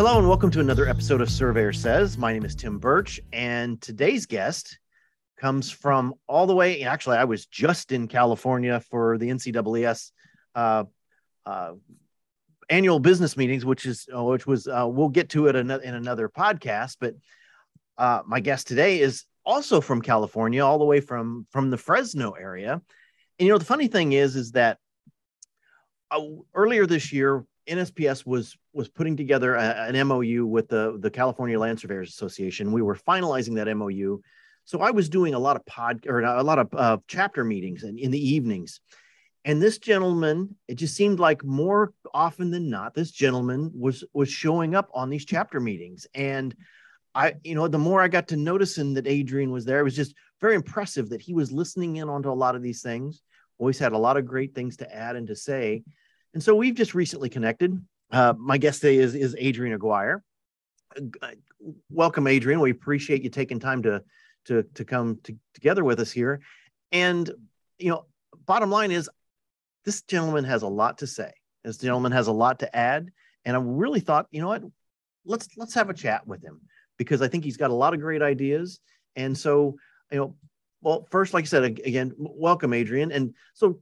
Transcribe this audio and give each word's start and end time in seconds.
Hello, 0.00 0.16
and 0.18 0.26
welcome 0.26 0.50
to 0.52 0.60
another 0.60 0.88
episode 0.88 1.20
of 1.20 1.28
Surveyor 1.28 1.74
Says. 1.74 2.16
My 2.16 2.32
name 2.32 2.46
is 2.46 2.54
Tim 2.54 2.78
Burch, 2.78 3.20
and 3.34 3.78
today's 3.82 4.24
guest 4.24 4.78
comes 5.36 5.70
from 5.70 6.14
all 6.26 6.46
the 6.46 6.54
way. 6.54 6.82
Actually, 6.84 7.18
I 7.18 7.24
was 7.24 7.44
just 7.44 7.92
in 7.92 8.08
California 8.08 8.80
for 8.80 9.18
the 9.18 9.28
NCEES 9.28 10.12
uh, 10.54 10.84
uh, 11.44 11.72
annual 12.70 12.98
business 12.98 13.36
meetings, 13.36 13.66
which 13.66 13.84
is 13.84 14.08
uh, 14.16 14.24
which 14.24 14.46
was 14.46 14.66
uh, 14.66 14.86
we'll 14.88 15.10
get 15.10 15.28
to 15.28 15.48
it 15.48 15.56
in, 15.56 15.70
another 15.70 16.30
podcast. 16.30 16.96
But 16.98 17.16
uh, 17.98 18.22
my 18.26 18.40
guest 18.40 18.68
today 18.68 19.00
is 19.00 19.26
also 19.44 19.82
from 19.82 20.00
California, 20.00 20.64
all 20.64 20.78
the 20.78 20.86
way 20.86 21.00
from 21.00 21.46
from 21.50 21.68
the 21.68 21.76
Fresno 21.76 22.30
area. 22.30 22.72
And 22.72 23.46
you 23.46 23.52
know, 23.52 23.58
the 23.58 23.66
funny 23.66 23.88
thing 23.88 24.12
is, 24.12 24.34
is 24.34 24.52
that 24.52 24.78
earlier 26.54 26.86
this 26.86 27.12
year 27.12 27.44
NSPS 27.68 28.26
was 28.26 28.56
was 28.72 28.88
putting 28.88 29.16
together 29.16 29.54
a, 29.54 29.86
an 29.88 30.06
MOU 30.08 30.46
with 30.46 30.68
the 30.68 30.98
the 31.00 31.10
California 31.10 31.58
Land 31.58 31.80
Surveyors 31.80 32.10
Association. 32.10 32.72
We 32.72 32.82
were 32.82 32.96
finalizing 32.96 33.54
that 33.56 33.74
MOU, 33.76 34.20
so 34.64 34.80
I 34.80 34.90
was 34.90 35.08
doing 35.08 35.34
a 35.34 35.38
lot 35.38 35.56
of 35.56 35.66
pod 35.66 36.06
or 36.06 36.20
a 36.20 36.42
lot 36.42 36.58
of 36.58 36.68
uh, 36.74 36.98
chapter 37.08 37.44
meetings 37.44 37.82
in, 37.82 37.98
in 37.98 38.10
the 38.10 38.28
evenings. 38.34 38.80
And 39.44 39.60
this 39.60 39.78
gentleman, 39.78 40.54
it 40.68 40.74
just 40.74 40.94
seemed 40.94 41.18
like 41.18 41.42
more 41.42 41.94
often 42.12 42.50
than 42.50 42.68
not, 42.68 42.94
this 42.94 43.10
gentleman 43.10 43.70
was 43.74 44.04
was 44.12 44.30
showing 44.30 44.74
up 44.74 44.90
on 44.94 45.08
these 45.08 45.24
chapter 45.24 45.60
meetings. 45.60 46.06
And 46.14 46.54
I, 47.14 47.34
you 47.42 47.54
know, 47.54 47.66
the 47.66 47.78
more 47.78 48.00
I 48.00 48.08
got 48.08 48.28
to 48.28 48.36
noticing 48.36 48.94
that 48.94 49.06
Adrian 49.06 49.50
was 49.50 49.64
there, 49.64 49.80
it 49.80 49.84
was 49.84 49.96
just 49.96 50.14
very 50.40 50.54
impressive 50.54 51.08
that 51.08 51.22
he 51.22 51.34
was 51.34 51.52
listening 51.52 51.96
in 51.96 52.08
onto 52.08 52.30
a 52.30 52.32
lot 52.32 52.54
of 52.54 52.62
these 52.62 52.82
things. 52.82 53.22
Always 53.58 53.78
had 53.78 53.92
a 53.92 53.98
lot 53.98 54.16
of 54.16 54.26
great 54.26 54.54
things 54.54 54.76
to 54.78 54.94
add 54.94 55.16
and 55.16 55.26
to 55.26 55.36
say. 55.36 55.82
And 56.34 56.42
so 56.42 56.54
we've 56.54 56.74
just 56.74 56.94
recently 56.94 57.28
connected. 57.28 57.84
Uh, 58.10 58.34
my 58.38 58.58
guest 58.58 58.80
today 58.80 58.96
is, 58.96 59.14
is 59.14 59.36
Adrian 59.38 59.74
Aguirre. 59.74 60.22
Uh, 60.96 61.28
welcome, 61.90 62.26
Adrian. 62.26 62.60
We 62.60 62.70
appreciate 62.70 63.22
you 63.22 63.30
taking 63.30 63.60
time 63.60 63.82
to 63.82 64.02
to 64.46 64.62
to 64.74 64.84
come 64.84 65.18
to, 65.24 65.36
together 65.54 65.84
with 65.84 66.00
us 66.00 66.10
here. 66.10 66.40
And 66.92 67.30
you 67.78 67.90
know, 67.90 68.06
bottom 68.46 68.70
line 68.70 68.90
is, 68.90 69.08
this 69.84 70.02
gentleman 70.02 70.44
has 70.44 70.62
a 70.62 70.68
lot 70.68 70.98
to 70.98 71.06
say. 71.06 71.32
This 71.64 71.78
gentleman 71.78 72.12
has 72.12 72.26
a 72.26 72.32
lot 72.32 72.60
to 72.60 72.76
add, 72.76 73.10
and 73.44 73.56
I 73.56 73.60
really 73.60 74.00
thought, 74.00 74.26
you 74.30 74.40
know 74.40 74.48
what, 74.48 74.62
let's 75.24 75.48
let's 75.56 75.74
have 75.74 75.90
a 75.90 75.94
chat 75.94 76.26
with 76.26 76.42
him 76.42 76.60
because 76.96 77.22
I 77.22 77.28
think 77.28 77.44
he's 77.44 77.56
got 77.56 77.70
a 77.70 77.74
lot 77.74 77.94
of 77.94 78.00
great 78.00 78.22
ideas. 78.22 78.80
And 79.16 79.36
so, 79.36 79.76
you 80.10 80.18
know, 80.18 80.36
well, 80.82 81.06
first, 81.10 81.34
like 81.34 81.44
I 81.44 81.46
said, 81.46 81.64
again, 81.64 82.14
welcome, 82.18 82.72
Adrian. 82.72 83.12
And 83.12 83.34
so, 83.54 83.80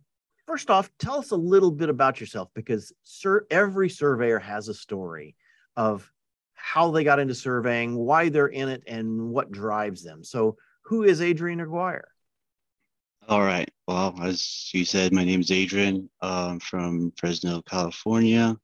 first 0.49 0.71
off, 0.71 0.91
tell 0.99 1.19
us 1.19 1.31
a 1.31 1.37
little 1.37 1.71
bit 1.71 1.91
about 1.91 2.21
yourself 2.21 2.49
because 2.55 2.91
sir, 3.05 3.47
every 3.51 3.91
surveyor 3.91 4.39
has 4.39 4.69
a 4.69 4.75
story 4.75 5.37
of 5.77 6.11
how 6.55 6.91
they 6.91 7.05
got 7.05 7.21
into 7.21 7.35
surveying, 7.35 7.95
why 7.95 8.31
they're 8.31 8.47
in 8.47 8.71
it, 8.71 8.83
and 8.87 9.29
what 9.31 9.53
drives 9.53 10.03
them. 10.03 10.25
So, 10.25 10.57
who 10.85 11.03
is 11.05 11.21
Adrian 11.21 11.61
Aguirre? 11.61 12.09
All 13.29 13.43
right. 13.43 13.71
Well, 13.87 14.15
as 14.23 14.71
you 14.73 14.87
said, 14.87 15.13
my 15.13 15.23
name 15.23 15.41
is 15.41 15.51
Adrian. 15.51 16.09
I'm 16.23 16.61
from 16.61 17.13
Fresno, 17.19 17.61
California. 17.61 18.57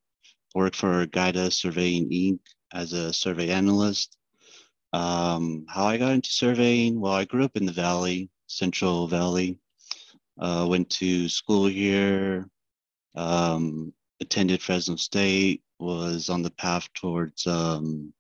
Work 0.55 0.75
for 0.75 1.05
Guida 1.05 1.51
Surveying 1.51 2.09
Inc. 2.09 2.39
as 2.73 2.95
a 2.95 3.13
survey 3.13 3.51
analyst. 3.51 4.17
Um, 4.95 5.67
how 5.69 5.85
I 5.85 5.99
got 5.99 6.13
into 6.13 6.31
surveying? 6.31 6.99
Well, 6.99 7.13
I 7.13 7.27
grew 7.27 7.45
up 7.45 7.57
in 7.57 7.67
the 7.67 7.73
Valley, 7.73 8.31
Central 8.47 9.07
Valley, 9.07 9.59
uh, 10.39 10.67
went 10.69 10.91
to 10.91 11.29
school 11.29 11.67
here, 11.67 12.49
um, 13.15 13.93
attended 14.21 14.63
Fresno 14.63 14.97
State, 14.97 15.63
was 15.79 16.31
on 16.31 16.43
the 16.43 16.51
path 16.51 16.89
towards 16.95 17.47
um, 17.47 18.13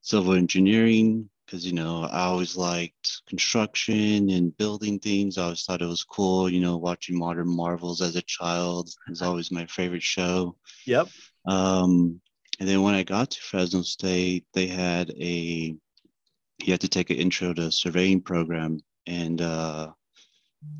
civil 0.00 0.34
engineering 0.34 1.28
because 1.44 1.64
you 1.64 1.72
know 1.72 2.02
I 2.02 2.24
always 2.24 2.56
liked 2.56 3.22
construction 3.28 4.30
and 4.30 4.56
building 4.56 4.98
things. 4.98 5.38
I 5.38 5.44
always 5.44 5.64
thought 5.64 5.82
it 5.82 5.86
was 5.86 6.04
cool. 6.04 6.50
You 6.50 6.60
know, 6.60 6.76
watching 6.76 7.18
Modern 7.18 7.48
Marvels 7.48 8.00
as 8.00 8.16
a 8.16 8.22
child 8.22 8.90
was 9.08 9.22
always 9.22 9.50
my 9.50 9.66
favorite 9.66 10.02
show. 10.02 10.56
Yep. 10.86 11.08
Um, 11.46 12.20
and 12.58 12.68
then 12.68 12.82
when 12.82 12.94
I 12.94 13.02
got 13.02 13.30
to 13.30 13.40
Fresno 13.40 13.82
State, 13.82 14.46
they 14.54 14.66
had 14.66 15.10
a 15.10 15.76
you 16.64 16.72
had 16.72 16.80
to 16.80 16.88
take 16.88 17.10
an 17.10 17.16
intro 17.16 17.52
to 17.54 17.70
surveying 17.70 18.22
program, 18.22 18.80
and 19.06 19.40
uh, 19.40 19.92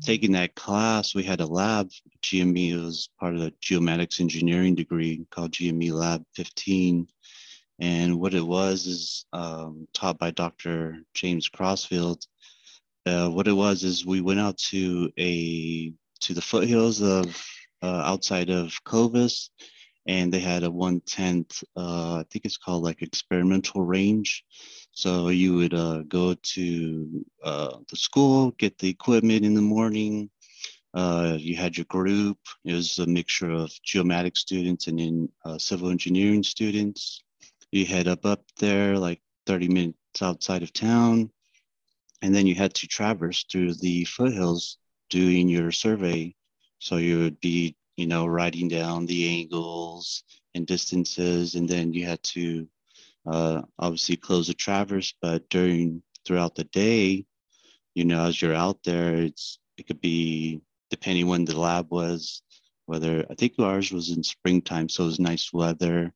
taking 0.01 0.33
that 0.33 0.55
class, 0.55 1.15
we 1.15 1.23
had 1.23 1.41
a 1.41 1.45
lab. 1.45 1.89
GME 2.21 2.73
it 2.73 2.77
was 2.77 3.09
part 3.19 3.33
of 3.33 3.39
the 3.39 3.53
geomatics 3.61 4.19
engineering 4.19 4.75
degree 4.75 5.25
called 5.31 5.51
GME 5.51 5.91
Lab 5.91 6.23
15. 6.35 7.07
And 7.79 8.19
what 8.19 8.33
it 8.33 8.45
was 8.45 8.87
is 8.87 9.25
um, 9.33 9.87
taught 9.93 10.17
by 10.17 10.31
Dr. 10.31 10.97
James 11.13 11.47
Crossfield. 11.47 12.25
Uh, 13.05 13.29
what 13.29 13.47
it 13.47 13.53
was 13.53 13.83
is 13.83 14.05
we 14.05 14.21
went 14.21 14.39
out 14.39 14.57
to 14.57 15.11
a 15.17 15.93
to 16.19 16.33
the 16.33 16.41
foothills 16.41 17.01
of 17.01 17.41
uh, 17.81 18.01
outside 18.05 18.49
of 18.49 18.73
Clovis, 18.83 19.51
and 20.07 20.33
they 20.33 20.39
had 20.39 20.63
a 20.63 20.71
one 20.71 21.01
tenth. 21.01 21.63
Uh, 21.75 22.15
I 22.15 22.25
think 22.29 22.45
it's 22.45 22.57
called 22.57 22.83
like 22.83 23.01
experimental 23.01 23.81
range. 23.81 24.43
So 24.97 25.29
you 25.29 25.53
would 25.53 25.75
uh, 25.75 26.01
go 26.07 26.33
to 26.33 27.23
uh, 27.43 27.77
the 27.87 27.95
school, 27.95 28.49
get 28.57 28.79
the 28.79 28.89
equipment 28.89 29.45
in 29.45 29.53
the 29.53 29.61
morning. 29.61 30.31
Uh, 30.91 31.37
you 31.39 31.55
had 31.55 31.77
your 31.77 31.85
group. 31.85 32.39
It 32.65 32.73
was 32.73 32.97
a 32.97 33.05
mixture 33.05 33.51
of 33.51 33.69
geomatics 33.85 34.39
students 34.39 34.87
and 34.87 34.97
then 34.97 35.29
uh, 35.45 35.59
civil 35.59 35.91
engineering 35.91 36.41
students. 36.41 37.21
You 37.71 37.85
head 37.85 38.07
up 38.07 38.25
up 38.25 38.41
there 38.57 38.97
like 38.97 39.21
30 39.45 39.67
minutes 39.67 40.23
outside 40.23 40.63
of 40.63 40.73
town. 40.73 41.29
And 42.23 42.33
then 42.33 42.47
you 42.47 42.55
had 42.55 42.73
to 42.73 42.87
traverse 42.87 43.45
through 43.51 43.75
the 43.75 44.03
foothills 44.05 44.79
doing 45.11 45.47
your 45.47 45.71
survey. 45.71 46.33
So 46.79 46.97
you 46.97 47.19
would 47.19 47.39
be, 47.39 47.75
you 47.97 48.07
know, 48.07 48.25
writing 48.25 48.67
down 48.67 49.05
the 49.05 49.41
angles 49.41 50.23
and 50.55 50.65
distances, 50.65 51.53
and 51.53 51.69
then 51.69 51.93
you 51.93 52.07
had 52.07 52.23
to 52.33 52.67
uh, 53.29 53.61
obviously 53.79 54.15
close 54.15 54.47
the 54.47 54.53
traverse, 54.53 55.13
but 55.21 55.49
during 55.49 56.01
throughout 56.25 56.55
the 56.55 56.65
day, 56.65 57.25
you 57.95 58.05
know, 58.05 58.25
as 58.25 58.41
you're 58.41 58.53
out 58.55 58.79
there, 58.83 59.15
it's 59.15 59.59
it 59.77 59.87
could 59.87 60.01
be 60.01 60.61
depending 60.89 61.27
when 61.27 61.45
the 61.45 61.59
lab 61.59 61.91
was, 61.91 62.41
whether 62.85 63.25
I 63.29 63.35
think 63.35 63.53
ours 63.59 63.91
was 63.91 64.11
in 64.11 64.23
springtime, 64.23 64.89
so 64.89 65.03
it 65.03 65.07
was 65.07 65.19
nice 65.19 65.51
weather 65.51 66.13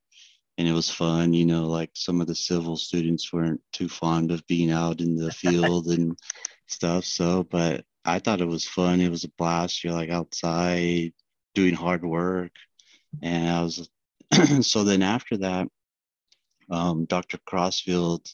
and 0.57 0.67
it 0.67 0.73
was 0.73 0.89
fun. 0.89 1.33
You 1.33 1.45
know, 1.45 1.65
like 1.65 1.91
some 1.93 2.21
of 2.21 2.27
the 2.27 2.35
civil 2.35 2.77
students 2.77 3.31
weren't 3.33 3.61
too 3.73 3.89
fond 3.89 4.31
of 4.31 4.45
being 4.47 4.71
out 4.71 5.01
in 5.01 5.15
the 5.15 5.31
field 5.31 5.87
and 5.87 6.17
stuff. 6.67 7.05
So, 7.05 7.43
but 7.43 7.83
I 8.05 8.19
thought 8.19 8.41
it 8.41 8.47
was 8.47 8.67
fun. 8.67 9.01
It 9.01 9.11
was 9.11 9.23
a 9.23 9.31
blast. 9.37 9.83
You're 9.83 9.93
like 9.93 10.09
outside 10.09 11.13
doing 11.53 11.73
hard 11.73 12.03
work. 12.03 12.51
And 13.21 13.49
I 13.49 13.61
was, 13.63 13.89
so 14.61 14.83
then 14.83 15.01
after 15.01 15.37
that, 15.37 15.67
um, 16.71 17.05
Dr. 17.05 17.37
Crossfield 17.45 18.27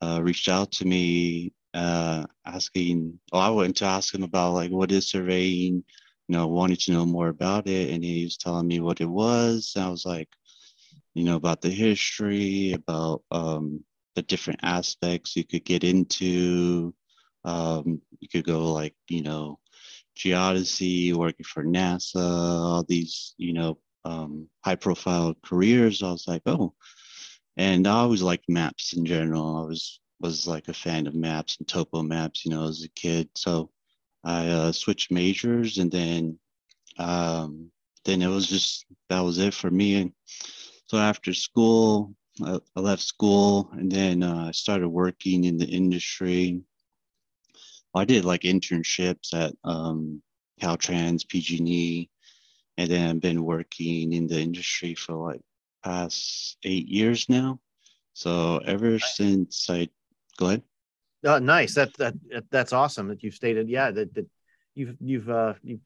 uh, 0.00 0.20
reached 0.22 0.48
out 0.48 0.72
to 0.72 0.84
me 0.84 1.52
uh, 1.74 2.24
asking, 2.46 3.18
oh, 3.32 3.38
I 3.38 3.50
went 3.50 3.76
to 3.76 3.84
ask 3.84 4.14
him 4.14 4.22
about 4.22 4.54
like 4.54 4.70
what 4.70 4.92
is 4.92 5.10
surveying, 5.10 5.84
you 6.28 6.36
know, 6.36 6.46
wanted 6.46 6.80
to 6.80 6.92
know 6.92 7.04
more 7.04 7.28
about 7.28 7.66
it. 7.68 7.90
And 7.90 8.02
he 8.02 8.24
was 8.24 8.36
telling 8.36 8.66
me 8.66 8.80
what 8.80 9.00
it 9.00 9.08
was. 9.08 9.72
And 9.76 9.84
I 9.84 9.90
was 9.90 10.06
like, 10.06 10.28
you 11.14 11.24
know, 11.24 11.36
about 11.36 11.60
the 11.60 11.70
history, 11.70 12.72
about 12.72 13.22
um, 13.30 13.84
the 14.14 14.22
different 14.22 14.60
aspects 14.62 15.36
you 15.36 15.44
could 15.44 15.64
get 15.64 15.84
into. 15.84 16.94
Um, 17.44 18.00
you 18.20 18.28
could 18.28 18.44
go 18.44 18.72
like, 18.72 18.94
you 19.08 19.22
know, 19.22 19.58
geodesy, 20.16 21.14
working 21.14 21.44
for 21.44 21.62
NASA, 21.64 22.16
all 22.16 22.84
these, 22.88 23.34
you 23.36 23.52
know, 23.52 23.78
um, 24.04 24.48
high 24.64 24.76
profile 24.76 25.34
careers. 25.44 26.02
I 26.02 26.10
was 26.10 26.26
like, 26.26 26.42
oh, 26.46 26.72
and 27.56 27.86
I 27.86 27.92
always 27.92 28.22
liked 28.22 28.48
maps 28.48 28.92
in 28.92 29.04
general. 29.04 29.56
I 29.56 29.66
was 29.66 30.00
was 30.20 30.46
like 30.46 30.68
a 30.68 30.74
fan 30.74 31.06
of 31.06 31.14
maps 31.14 31.56
and 31.58 31.68
topo 31.68 32.02
maps, 32.02 32.44
you 32.44 32.50
know, 32.50 32.66
as 32.68 32.82
a 32.82 32.88
kid. 32.88 33.28
So 33.36 33.70
I 34.24 34.48
uh, 34.48 34.72
switched 34.72 35.10
majors, 35.10 35.78
and 35.78 35.90
then 35.90 36.38
um, 36.98 37.70
then 38.04 38.22
it 38.22 38.28
was 38.28 38.46
just 38.46 38.86
that 39.08 39.20
was 39.20 39.38
it 39.38 39.54
for 39.54 39.70
me. 39.70 39.96
And 39.96 40.12
so 40.86 40.98
after 40.98 41.32
school, 41.34 42.14
I, 42.42 42.58
I 42.76 42.80
left 42.80 43.02
school, 43.02 43.70
and 43.72 43.90
then 43.90 44.22
uh, 44.22 44.46
I 44.48 44.50
started 44.52 44.88
working 44.88 45.44
in 45.44 45.58
the 45.58 45.66
industry. 45.66 46.62
I 47.94 48.04
did 48.04 48.24
like 48.26 48.42
internships 48.42 49.32
at 49.32 49.54
um, 49.64 50.22
Caltrans, 50.60 51.26
PG&E, 51.26 52.10
and 52.76 52.90
then 52.90 53.10
I've 53.10 53.20
been 53.20 53.42
working 53.42 54.12
in 54.12 54.26
the 54.26 54.38
industry 54.38 54.94
for 54.94 55.14
like 55.14 55.40
past 55.86 56.56
eight 56.64 56.88
years 56.88 57.28
now. 57.28 57.60
So 58.12 58.58
ever 58.58 58.92
nice. 58.92 59.16
since 59.16 59.70
I 59.70 59.88
go 60.36 60.46
ahead. 60.46 60.62
Uh, 61.24 61.38
nice. 61.38 61.74
That 61.74 61.94
that 61.94 62.14
that's 62.50 62.72
awesome 62.72 63.08
that 63.08 63.22
you've 63.22 63.34
stated. 63.34 63.68
Yeah, 63.68 63.90
that, 63.90 64.14
that 64.14 64.26
you've 64.74 64.96
you've 65.00 65.30
uh 65.30 65.54
you've, 65.62 65.80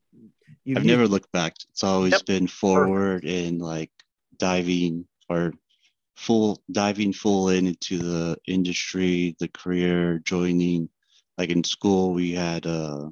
you've 0.64 0.78
I've 0.78 0.84
never 0.84 1.06
looked 1.06 1.32
back. 1.32 1.54
It's 1.70 1.84
always 1.84 2.12
yep. 2.12 2.26
been 2.26 2.46
forward 2.46 3.22
Perfect. 3.22 3.46
and 3.46 3.60
like 3.60 3.90
diving 4.38 5.06
or 5.28 5.52
full 6.16 6.62
diving 6.70 7.12
full 7.12 7.50
in 7.50 7.66
into 7.66 7.98
the 7.98 8.36
industry, 8.46 9.36
the 9.38 9.48
career, 9.48 10.18
joining. 10.24 10.88
Like 11.38 11.50
in 11.50 11.64
school, 11.64 12.12
we 12.12 12.32
had 12.32 12.66
uh, 12.66 13.08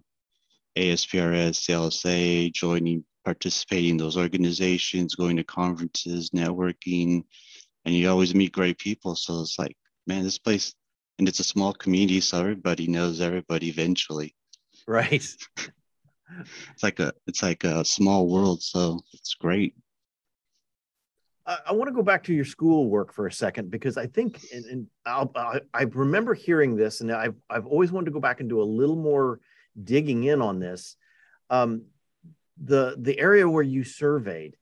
ASPRS, 0.77 1.57
CLSA, 1.65 2.53
joining, 2.53 3.05
participating 3.29 3.91
in 3.91 3.97
those 3.99 4.17
organizations, 4.17 5.15
going 5.15 5.37
to 5.37 5.45
conferences, 5.45 6.31
networking, 6.31 7.23
and 7.85 7.95
you 7.95 8.09
always 8.09 8.35
meet 8.35 8.53
great 8.53 8.79
people. 8.79 9.15
So 9.15 9.43
it's 9.43 9.59
like, 9.59 9.77
man, 10.07 10.25
this 10.25 10.39
place, 10.39 10.75
and 11.19 11.29
it's 11.29 11.41
a 11.41 11.45
small 11.45 11.75
community, 11.75 12.23
so 12.23 12.41
everybody 12.41 12.87
knows 12.87 13.21
everybody 13.21 13.69
eventually. 13.69 14.35
Right. 14.87 15.13
it's 16.73 16.83
like 16.83 17.01
a 17.01 17.13
it's 17.27 17.43
like 17.43 17.65
a 17.65 17.85
small 17.85 18.27
world, 18.29 18.63
so 18.63 18.99
it's 19.13 19.35
great. 19.35 19.75
I 21.47 21.73
want 21.73 21.89
to 21.89 21.95
go 21.95 22.03
back 22.03 22.25
to 22.25 22.35
your 22.35 22.47
school 22.47 22.89
work 22.89 23.13
for 23.13 23.27
a 23.27 23.33
second 23.33 23.71
because 23.71 23.97
I 23.97 24.07
think, 24.07 24.39
and, 24.55 24.65
and 24.67 24.87
I, 25.07 25.61
I 25.73 25.83
remember 25.83 26.33
hearing 26.35 26.77
this, 26.77 27.03
and 27.03 27.13
I've 27.13 27.37
I've 27.51 27.67
always 27.67 27.93
wanted 27.93 28.07
to 28.07 28.11
go 28.11 28.21
back 28.21 28.41
and 28.41 28.49
do 28.49 28.63
a 28.63 28.71
little 28.81 28.97
more 28.97 29.41
digging 29.85 30.25
in 30.25 30.41
on 30.41 30.61
this. 30.61 30.97
Um, 31.51 31.85
the 32.63 32.97
the 32.99 33.19
area 33.19 33.49
where 33.49 33.63
you 33.63 33.85
surveyed, 33.85 34.57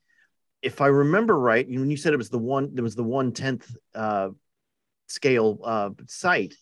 if 0.62 0.80
I 0.80 0.86
remember 0.88 1.38
right, 1.38 1.68
when 1.68 1.90
you 1.90 1.96
said 1.96 2.12
it 2.12 2.18
was 2.18 2.30
the 2.30 2.38
one, 2.38 2.74
there 2.74 2.84
was 2.84 2.94
the 2.94 3.02
one 3.02 3.32
tenth 3.32 3.74
uh, 3.94 4.30
scale 5.06 5.60
uh, 5.64 5.90
site. 6.06 6.54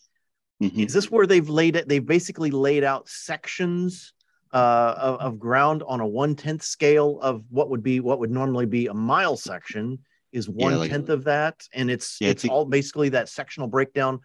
Mm-hmm. 0.61 0.81
Is 0.81 0.93
this 0.93 1.11
where 1.11 1.27
they've 1.27 1.49
laid 1.49 1.75
it? 1.75 1.87
They've 1.87 2.05
basically 2.05 2.51
laid 2.51 2.83
out 2.83 3.09
sections 3.09 4.13
uh, 4.53 4.95
of, 4.97 5.19
of, 5.19 5.39
ground 5.39 5.83
on 5.85 5.99
a 5.99 6.07
one 6.07 6.35
tenth 6.35 6.63
scale 6.63 7.19
of 7.21 7.43
what 7.49 7.69
would 7.69 7.83
be 7.83 7.99
what 7.99 8.19
would 8.19 8.31
normally 8.31 8.65
be 8.65 8.87
a 8.87 8.93
mile 8.93 9.35
section, 9.35 9.99
is 10.31 10.47
one 10.47 10.73
yeah, 10.73 10.77
like, 10.77 10.91
tenth 10.91 11.09
of 11.09 11.25
that, 11.25 11.61
and 11.73 11.91
it's 11.91 12.17
yeah, 12.21 12.29
it's, 12.29 12.45
it's 12.45 12.51
all 12.51 12.65
basically 12.65 13.09
that 13.09 13.27
sectional 13.27 13.67
breakdown, 13.67 14.19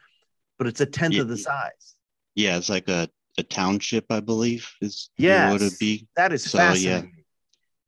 but 0.56 0.68
it's 0.68 0.80
a 0.80 0.86
tenth 0.86 1.14
yeah, 1.14 1.22
of 1.22 1.28
the 1.28 1.36
size. 1.36 1.96
Yeah, 2.36 2.56
it's 2.58 2.68
like 2.68 2.88
a, 2.88 3.08
a 3.38 3.42
township, 3.42 4.06
I 4.10 4.20
believe, 4.20 4.68
is 4.80 5.10
yeah 5.16 5.52
would 5.52 5.62
it 5.62 5.78
be. 5.78 6.08
That 6.16 6.32
is 6.32 6.44
so, 6.44 6.58
fascinating. 6.58 7.12
Yeah. 7.14 7.22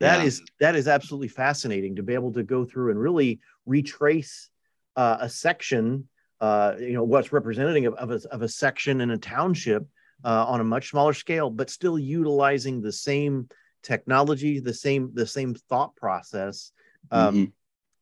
That 0.00 0.20
yeah. 0.20 0.26
is 0.26 0.42
that 0.60 0.76
is 0.76 0.88
absolutely 0.88 1.28
fascinating 1.28 1.96
to 1.96 2.02
be 2.02 2.14
able 2.14 2.32
to 2.32 2.42
go 2.42 2.64
through 2.64 2.90
and 2.90 3.00
really 3.00 3.40
retrace 3.66 4.50
uh, 4.96 5.18
a 5.20 5.28
section, 5.28 6.08
uh, 6.40 6.74
you 6.78 6.92
know, 6.92 7.04
what's 7.04 7.32
representing 7.32 7.86
of, 7.86 7.94
of, 7.94 8.10
a, 8.10 8.20
of 8.30 8.42
a 8.42 8.48
section 8.48 9.00
in 9.00 9.10
a 9.10 9.18
township 9.18 9.86
uh, 10.24 10.44
on 10.46 10.60
a 10.60 10.64
much 10.64 10.90
smaller 10.90 11.14
scale, 11.14 11.50
but 11.50 11.70
still 11.70 11.98
utilizing 11.98 12.82
the 12.82 12.92
same 12.92 13.48
technology, 13.82 14.60
the 14.60 14.74
same 14.74 15.10
the 15.14 15.26
same 15.26 15.54
thought 15.54 15.94
process. 15.96 16.72
Um, 17.10 17.34
mm-hmm 17.34 17.44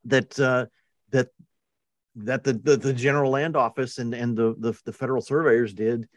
that 0.05 0.39
uh, 0.39 0.67
that 1.11 1.29
that 2.17 2.45
the, 2.45 2.55
the, 2.55 2.77
the 2.77 2.93
general 2.93 3.31
land 3.31 3.57
office 3.57 3.99
and 3.99 4.15
and 4.15 4.37
the, 4.37 4.55
the 4.59 4.79
the 4.85 4.93
federal 4.93 5.23
surveyors 5.23 5.75
did 5.75 6.09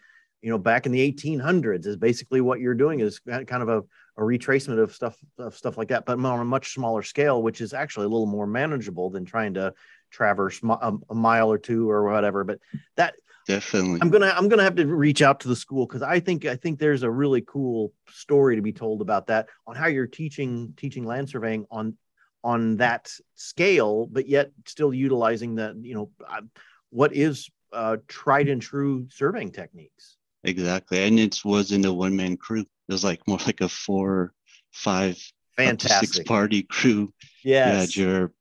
you 0.43 0.49
know 0.49 0.57
back 0.57 0.85
in 0.85 0.91
the 0.91 1.11
1800s 1.11 1.87
is 1.87 1.97
basically 1.97 2.41
what 2.41 2.59
you're 2.59 2.75
doing 2.75 2.99
is 2.99 3.19
kind 3.19 3.51
of 3.51 3.69
a, 3.69 3.79
a 4.17 4.21
retracement 4.21 4.79
of 4.79 4.93
stuff 4.93 5.17
of 5.39 5.55
stuff 5.55 5.77
like 5.77 5.87
that 5.87 6.05
but 6.05 6.19
on 6.19 6.39
a 6.39 6.45
much 6.45 6.73
smaller 6.73 7.01
scale 7.01 7.41
which 7.41 7.61
is 7.61 7.73
actually 7.73 8.05
a 8.05 8.09
little 8.09 8.27
more 8.27 8.45
manageable 8.45 9.09
than 9.09 9.25
trying 9.25 9.53
to 9.55 9.73
traverse 10.11 10.61
a, 10.63 10.93
a 11.09 11.15
mile 11.15 11.51
or 11.51 11.57
two 11.57 11.89
or 11.89 12.03
whatever 12.03 12.43
but 12.43 12.59
that 12.97 13.15
definitely 13.47 13.99
i'm 14.01 14.09
gonna 14.09 14.31
i'm 14.37 14.47
gonna 14.47 14.63
have 14.63 14.75
to 14.75 14.85
reach 14.85 15.21
out 15.21 15.39
to 15.39 15.47
the 15.47 15.55
school 15.55 15.87
because 15.87 16.03
i 16.03 16.19
think 16.19 16.45
i 16.45 16.55
think 16.55 16.77
there's 16.77 17.03
a 17.03 17.09
really 17.09 17.41
cool 17.41 17.91
story 18.09 18.55
to 18.55 18.61
be 18.61 18.71
told 18.71 19.01
about 19.01 19.27
that 19.27 19.47
on 19.65 19.75
how 19.75 19.87
you're 19.87 20.05
teaching 20.05 20.73
teaching 20.77 21.05
land 21.05 21.27
surveying 21.29 21.65
on 21.71 21.97
on 22.43 22.77
that 22.77 23.09
scale, 23.35 24.07
but 24.07 24.27
yet 24.27 24.51
still 24.65 24.93
utilizing 24.93 25.55
the, 25.55 25.79
you 25.81 25.95
know, 25.95 26.11
uh, 26.27 26.41
what 26.89 27.15
is 27.15 27.49
uh, 27.71 27.97
tried 28.07 28.49
and 28.49 28.61
true 28.61 29.07
surveying 29.09 29.51
techniques. 29.51 30.17
Exactly. 30.43 31.03
And 31.03 31.19
it 31.19 31.39
wasn't 31.45 31.85
a 31.85 31.93
one 31.93 32.15
man 32.15 32.37
crew. 32.37 32.61
It 32.61 32.91
was 32.91 33.03
like 33.03 33.25
more 33.27 33.39
like 33.45 33.61
a 33.61 33.69
four, 33.69 34.33
five, 34.71 35.17
fantastic 35.55 36.13
six 36.13 36.27
party 36.27 36.63
crew. 36.63 37.13
Yes. 37.43 37.67
You 37.67 37.79
had 37.79 37.95
your 37.95 38.31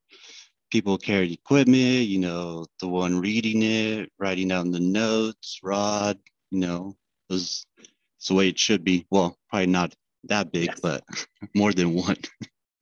people 0.70 0.96
carried 0.99 1.31
equipment, 1.31 2.08
you 2.08 2.19
know, 2.19 2.66
the 2.81 2.88
one 2.88 3.20
reading 3.20 3.62
it, 3.62 4.10
writing 4.19 4.49
down 4.49 4.70
the 4.70 4.81
notes, 4.81 5.60
Rod, 5.62 6.19
you 6.50 6.60
know, 6.60 6.96
it 7.28 7.34
was 7.34 7.66
it's 8.16 8.28
the 8.28 8.34
way 8.34 8.49
it 8.49 8.58
should 8.58 8.82
be. 8.82 9.06
Well, 9.10 9.37
probably 9.50 9.66
not 9.66 9.94
that 10.25 10.50
big, 10.52 10.69
yes. 10.69 10.81
but 10.81 11.04
more 11.54 11.72
than 11.72 11.94
one. 11.94 12.16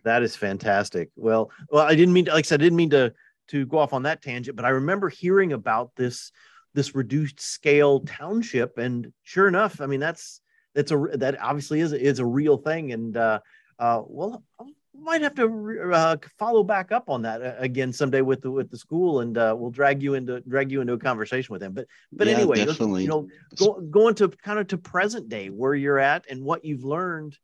That 0.05 0.23
is 0.23 0.37
fantastic. 0.37 1.11
Well, 1.17 1.51
well, 1.71 1.85
I 1.85 1.95
didn't 1.95 2.15
mean 2.15 2.27
to, 2.27 2.33
like 2.33 2.45
I 2.45 2.47
said, 2.47 2.61
I 2.61 2.65
didn't 2.65 2.77
mean 2.77 2.91
to 2.91 3.13
to 3.49 3.67
go 3.67 3.79
off 3.79 3.93
on 3.93 4.05
that 4.05 4.23
tangent, 4.23 4.57
but 4.57 4.65
I 4.65 4.71
remember 4.71 5.09
hearing 5.09 5.53
about 5.53 5.91
this 5.97 6.31
this 6.75 6.95
reduced 6.95 7.41
scale 7.41 8.01
township, 8.01 8.79
and 8.79 9.13
sure 9.23 9.49
enough, 9.49 9.81
I 9.81 9.87
mean 9.87 10.01
that's 10.01 10.41
that's 10.75 10.93
a 10.93 11.07
that 11.15 11.41
obviously 11.41 11.81
is 11.81 11.93
is 11.93 12.19
a 12.19 12.27
real 12.27 12.57
thing, 12.57 12.93
and 12.93 13.17
uh, 13.17 13.41
uh, 13.79 14.03
well, 14.07 14.43
I 14.61 14.65
might 14.95 15.23
have 15.23 15.35
to 15.37 15.91
uh, 15.93 16.17
follow 16.39 16.63
back 16.63 16.93
up 16.93 17.09
on 17.09 17.23
that 17.23 17.43
uh, 17.43 17.55
again 17.59 17.93
someday 17.93 18.21
with 18.21 18.43
the 18.43 18.51
with 18.51 18.71
the 18.71 18.79
school, 18.79 19.21
and 19.21 19.37
uh, 19.37 19.55
we'll 19.59 19.71
drag 19.71 20.03
you 20.03 20.15
into 20.15 20.41
drag 20.43 20.71
you 20.71 20.81
into 20.81 20.93
a 20.93 20.99
conversation 20.99 21.53
with 21.53 21.61
them. 21.61 21.73
But 21.73 21.87
but 22.13 22.27
yeah, 22.27 22.35
anyway, 22.35 22.67
you 23.03 23.09
know, 23.09 23.29
go, 23.57 23.81
going 23.81 24.15
to 24.17 24.29
kind 24.29 24.59
of 24.59 24.69
to 24.69 24.79
present 24.79 25.29
day 25.29 25.49
where 25.49 25.75
you're 25.75 25.99
at 25.99 26.27
and 26.31 26.45
what 26.45 26.65
you've 26.65 26.85
learned 26.85 27.37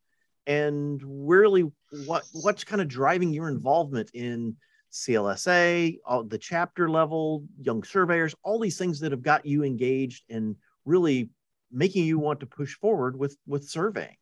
and 0.46 1.00
really 1.04 1.64
what 2.06 2.24
what's 2.32 2.64
kind 2.64 2.80
of 2.80 2.88
driving 2.88 3.32
your 3.32 3.48
involvement 3.48 4.10
in 4.14 4.56
CLSA, 4.96 5.98
all 6.04 6.24
the 6.24 6.38
chapter 6.38 6.88
level, 6.88 7.44
young 7.60 7.82
surveyors, 7.82 8.34
all 8.42 8.58
these 8.58 8.78
things 8.78 9.00
that 9.00 9.12
have 9.12 9.22
got 9.22 9.46
you 9.46 9.62
engaged 9.62 10.24
and 10.30 10.56
really 10.84 11.30
making 11.70 12.04
you 12.04 12.18
want 12.18 12.40
to 12.40 12.46
push 12.46 12.74
forward 12.74 13.18
with 13.18 13.36
with 13.46 13.68
surveying. 13.68 14.16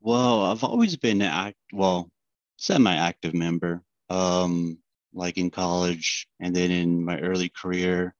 Well, 0.00 0.44
I've 0.44 0.64
always 0.64 0.96
been 0.96 1.22
act 1.22 1.56
well, 1.72 2.10
semi-active 2.56 3.34
member. 3.34 3.82
Um, 4.10 4.78
like 5.14 5.36
in 5.36 5.50
college 5.50 6.28
and 6.40 6.54
then 6.54 6.70
in 6.70 7.04
my 7.04 7.18
early 7.20 7.48
career, 7.50 8.14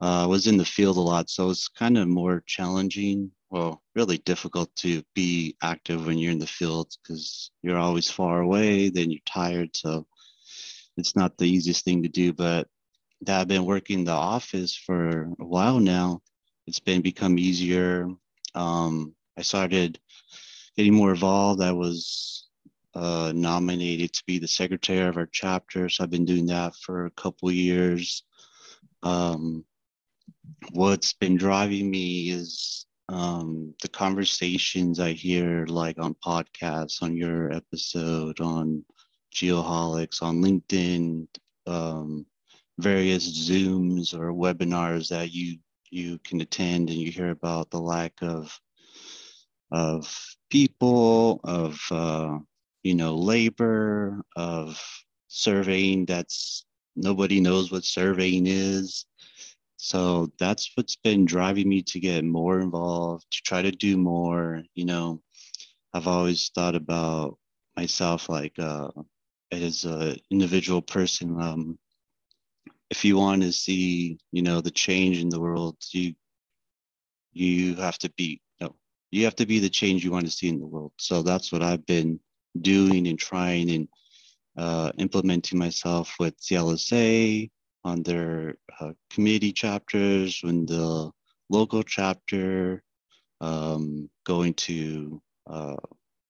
uh, 0.00 0.26
was 0.28 0.46
in 0.46 0.56
the 0.56 0.64
field 0.64 0.96
a 0.96 1.00
lot, 1.00 1.28
so 1.28 1.50
it's 1.50 1.68
kind 1.68 1.98
of 1.98 2.08
more 2.08 2.42
challenging 2.46 3.30
well, 3.50 3.82
really 3.96 4.18
difficult 4.18 4.74
to 4.76 5.02
be 5.14 5.56
active 5.62 6.06
when 6.06 6.18
you're 6.18 6.32
in 6.32 6.38
the 6.38 6.46
field 6.46 6.94
because 7.02 7.50
you're 7.62 7.78
always 7.78 8.08
far 8.08 8.40
away, 8.40 8.88
then 8.88 9.10
you're 9.10 9.20
tired. 9.26 9.76
So 9.76 10.06
it's 10.96 11.16
not 11.16 11.36
the 11.38 11.46
easiest 11.46 11.84
thing 11.84 12.02
to 12.02 12.08
do. 12.08 12.32
But 12.32 12.68
that 13.22 13.40
I've 13.40 13.48
been 13.48 13.64
working 13.64 14.04
the 14.04 14.12
office 14.12 14.74
for 14.74 15.22
a 15.40 15.44
while 15.44 15.78
now, 15.78 16.22
it's 16.66 16.80
been 16.80 17.02
become 17.02 17.38
easier. 17.38 18.08
Um, 18.54 19.14
I 19.36 19.42
started 19.42 19.98
getting 20.76 20.94
more 20.94 21.10
involved. 21.10 21.62
I 21.62 21.72
was 21.72 22.48
uh, 22.94 23.32
nominated 23.34 24.12
to 24.12 24.24
be 24.26 24.38
the 24.38 24.48
secretary 24.48 25.06
of 25.06 25.16
our 25.16 25.28
chapter. 25.30 25.88
So 25.88 26.04
I've 26.04 26.10
been 26.10 26.24
doing 26.24 26.46
that 26.46 26.74
for 26.76 27.06
a 27.06 27.10
couple 27.10 27.50
years. 27.50 28.22
Um, 29.02 29.64
what's 30.72 31.12
been 31.12 31.36
driving 31.36 31.90
me 31.90 32.30
is 32.30 32.86
um, 33.08 33.74
the 33.82 33.88
conversations 33.88 35.00
I 35.00 35.12
hear, 35.12 35.66
like 35.66 35.98
on 35.98 36.14
podcasts, 36.24 37.02
on 37.02 37.16
your 37.16 37.52
episode, 37.52 38.40
on 38.40 38.84
Geoholics, 39.32 40.22
on 40.22 40.42
LinkedIn, 40.42 41.26
um, 41.66 42.26
various 42.78 43.48
Zooms 43.48 44.14
or 44.14 44.32
webinars 44.32 45.08
that 45.08 45.32
you 45.32 45.58
you 45.90 46.18
can 46.20 46.40
attend, 46.40 46.88
and 46.88 46.98
you 46.98 47.10
hear 47.10 47.30
about 47.30 47.70
the 47.70 47.80
lack 47.80 48.12
of 48.22 48.58
of 49.72 50.12
people, 50.50 51.40
of 51.44 51.80
uh, 51.90 52.38
you 52.82 52.94
know 52.94 53.16
labor, 53.16 54.22
of 54.36 54.80
surveying. 55.28 56.06
That's 56.06 56.64
nobody 56.96 57.40
knows 57.40 57.70
what 57.70 57.84
surveying 57.84 58.46
is. 58.46 59.06
So 59.76 60.30
that's 60.38 60.70
what's 60.74 60.96
been 60.96 61.24
driving 61.24 61.68
me 61.68 61.82
to 61.84 62.00
get 62.00 62.24
more 62.24 62.60
involved, 62.60 63.26
to 63.30 63.40
try 63.42 63.62
to 63.62 63.70
do 63.70 63.96
more. 63.96 64.62
You 64.74 64.84
know, 64.84 65.22
I've 65.94 66.06
always 66.06 66.50
thought 66.54 66.74
about 66.74 67.38
myself 67.76 68.28
like 68.28 68.58
uh, 68.58 68.90
as 69.52 69.84
an 69.84 70.16
individual 70.30 70.82
person. 70.82 71.40
Um, 71.40 71.78
if 72.90 73.04
you 73.04 73.16
want 73.16 73.42
to 73.42 73.52
see, 73.52 74.18
you 74.32 74.42
know, 74.42 74.60
the 74.60 74.70
change 74.70 75.18
in 75.18 75.28
the 75.28 75.40
world, 75.40 75.76
you 75.92 76.14
you 77.32 77.76
have 77.76 77.98
to 77.98 78.10
be 78.16 78.40
no, 78.60 78.74
you 79.10 79.24
have 79.24 79.36
to 79.36 79.46
be 79.46 79.58
the 79.60 79.70
change 79.70 80.04
you 80.04 80.10
want 80.10 80.26
to 80.26 80.32
see 80.32 80.48
in 80.48 80.58
the 80.58 80.66
world. 80.66 80.92
So 80.98 81.22
that's 81.22 81.52
what 81.52 81.62
I've 81.62 81.86
been 81.86 82.18
doing 82.60 83.06
and 83.06 83.18
trying 83.18 83.70
and 83.70 83.88
uh, 84.56 84.92
implementing 84.98 85.58
myself 85.58 86.14
with 86.18 86.36
CLSA 86.40 87.50
on 87.84 88.02
their 88.02 88.56
uh, 88.80 88.92
committee 89.10 89.52
chapters, 89.52 90.40
when 90.42 90.66
the 90.66 91.10
local 91.48 91.82
chapter, 91.82 92.82
um, 93.40 94.10
going 94.24 94.54
to 94.54 95.22
uh, 95.46 95.76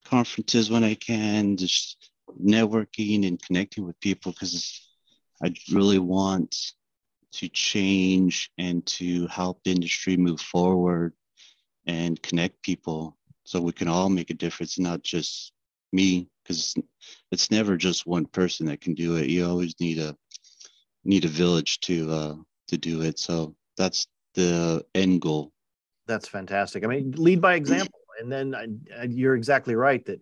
conferences 0.04 0.70
when 0.70 0.84
I 0.84 0.94
can, 0.94 1.56
just 1.56 1.99
networking 2.38 3.26
and 3.26 3.42
connecting 3.42 3.84
with 3.84 3.98
people 4.00 4.32
because 4.32 4.80
I 5.42 5.54
really 5.72 5.98
want 5.98 6.56
to 7.32 7.48
change 7.48 8.50
and 8.58 8.84
to 8.84 9.26
help 9.28 9.62
the 9.62 9.70
industry 9.70 10.16
move 10.16 10.40
forward 10.40 11.12
and 11.86 12.20
connect 12.22 12.62
people 12.62 13.16
so 13.44 13.60
we 13.60 13.72
can 13.72 13.88
all 13.88 14.08
make 14.08 14.30
a 14.30 14.34
difference, 14.34 14.78
not 14.78 15.02
just 15.02 15.52
me, 15.92 16.28
because 16.42 16.74
it's 17.32 17.50
never 17.50 17.76
just 17.76 18.06
one 18.06 18.26
person 18.26 18.66
that 18.66 18.80
can 18.80 18.94
do 18.94 19.16
it. 19.16 19.28
You 19.28 19.46
always 19.46 19.74
need 19.80 19.98
a 19.98 20.16
need 21.04 21.24
a 21.24 21.28
village 21.28 21.80
to 21.80 22.10
uh, 22.10 22.34
to 22.68 22.78
do 22.78 23.02
it. 23.02 23.18
So 23.18 23.56
that's 23.76 24.06
the 24.34 24.84
end 24.94 25.20
goal. 25.20 25.52
That's 26.06 26.28
fantastic. 26.28 26.84
I 26.84 26.88
mean, 26.88 27.12
lead 27.16 27.40
by 27.40 27.54
example, 27.54 28.00
and 28.20 28.30
then 28.30 28.54
uh, 28.54 29.06
you're 29.08 29.36
exactly 29.36 29.74
right 29.74 30.04
that 30.06 30.20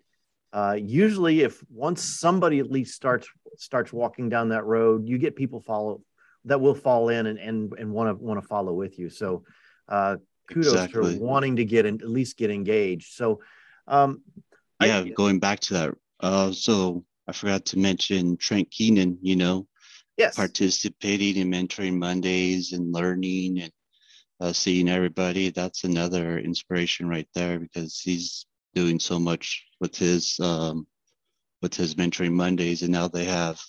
uh, 0.53 0.77
usually 0.81 1.43
if 1.43 1.63
once 1.71 2.03
somebody 2.03 2.59
at 2.59 2.71
least 2.71 2.95
starts 2.95 3.29
starts 3.57 3.93
walking 3.93 4.29
down 4.29 4.49
that 4.51 4.65
road, 4.65 5.07
you 5.09 5.19
get 5.19 5.37
people 5.37 5.61
follow 5.61 6.03
that 6.45 6.61
will 6.61 6.75
fall 6.75 7.11
in 7.11 7.27
and 7.27 7.39
and 7.39 7.73
and 7.79 7.91
want 7.91 8.09
to 8.19 8.25
want 8.25 8.41
to 8.41 8.47
follow 8.47 8.73
with 8.73 8.99
you. 8.99 9.11
So 9.11 9.45
uh, 9.89 10.17
kudos 10.49 10.73
exactly. 10.73 11.17
for 11.17 11.23
wanting 11.23 11.57
to 11.57 11.65
get 11.65 11.87
in, 11.87 12.01
at 12.01 12.09
least 12.09 12.39
get 12.39 12.51
engaged. 12.51 13.13
So 13.13 13.41
um, 13.87 14.23
yeah, 14.83 15.01
I, 15.01 15.09
going 15.11 15.39
back 15.39 15.61
to 15.61 15.75
that. 15.75 15.95
Uh, 16.21 16.53
so 16.53 17.05
I 17.27 17.33
forgot 17.33 17.67
to 17.67 17.79
mention 17.79 18.37
Trent 18.39 18.71
Keenan. 18.71 19.19
You 19.21 19.37
know, 19.37 19.67
yes, 20.17 20.37
participating 20.37 21.37
in 21.37 21.51
mentoring 21.51 21.99
Mondays 21.99 22.73
and 22.73 22.93
learning 22.93 23.61
and 23.61 23.73
uh, 24.41 24.53
seeing 24.55 24.89
everybody. 24.89 25.51
That's 25.51 25.85
another 25.85 26.39
inspiration 26.39 27.07
right 27.07 27.29
there 27.35 27.59
because 27.59 28.01
he's 28.01 28.47
doing 28.75 28.99
so 28.99 29.19
much 29.19 29.68
with 29.81 29.97
his 29.97 30.39
um, 30.41 30.87
with 31.63 31.75
his 31.75 31.95
mentoring 31.95 32.33
Mondays, 32.33 32.83
and 32.83 32.93
now 32.93 33.09
they 33.09 33.25
have 33.25 33.61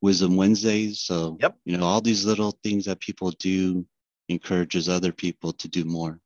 Wisdom 0.00 0.36
Wednesdays. 0.36 1.00
So 1.00 1.36
yep. 1.40 1.56
you 1.64 1.76
know 1.76 1.84
all 1.84 2.00
these 2.00 2.24
little 2.24 2.58
things 2.62 2.84
that 2.86 3.00
people 3.00 3.30
do 3.32 3.86
encourages 4.28 4.88
other 4.88 5.12
people 5.12 5.52
to 5.54 5.68
do 5.68 5.84
more. 5.84 6.20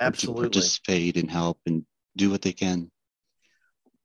Absolutely, 0.00 0.44
to 0.44 0.50
participate 0.50 1.16
and 1.16 1.30
help 1.30 1.58
and 1.66 1.84
do 2.16 2.30
what 2.30 2.42
they 2.42 2.52
can. 2.52 2.90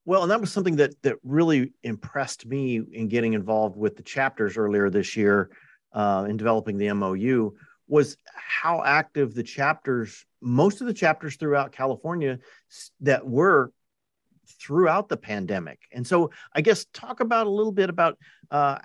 Well, 0.06 0.22
and 0.22 0.32
that 0.32 0.42
was 0.42 0.52
something 0.52 0.76
that 0.78 1.02
that 1.04 1.18
really 1.24 1.74
impressed 1.84 2.46
me 2.46 2.82
in 2.92 3.08
getting 3.08 3.34
involved 3.34 3.76
with 3.76 3.96
the 3.96 4.04
chapters 4.04 4.58
earlier 4.58 4.90
this 4.90 5.16
year 5.16 5.50
uh, 5.94 6.26
in 6.30 6.38
developing 6.38 6.78
the 6.78 6.94
MOU 6.94 7.54
was 7.88 8.18
how 8.36 8.84
active 8.84 9.34
the 9.34 9.44
chapters, 9.44 10.26
most 10.42 10.82
of 10.82 10.88
the 10.88 10.94
chapters 10.94 11.36
throughout 11.36 11.72
California 11.72 12.40
that 13.02 13.26
were 13.28 13.72
throughout 14.48 15.10
the 15.10 15.18
pandemic. 15.18 15.80
And 15.92 16.06
so, 16.06 16.32
I 16.54 16.62
guess 16.62 16.86
talk 16.94 17.20
about 17.20 17.48
a 17.48 17.50
little 17.50 17.72
bit 17.72 17.90
about 17.90 18.18
uh, 18.52 18.80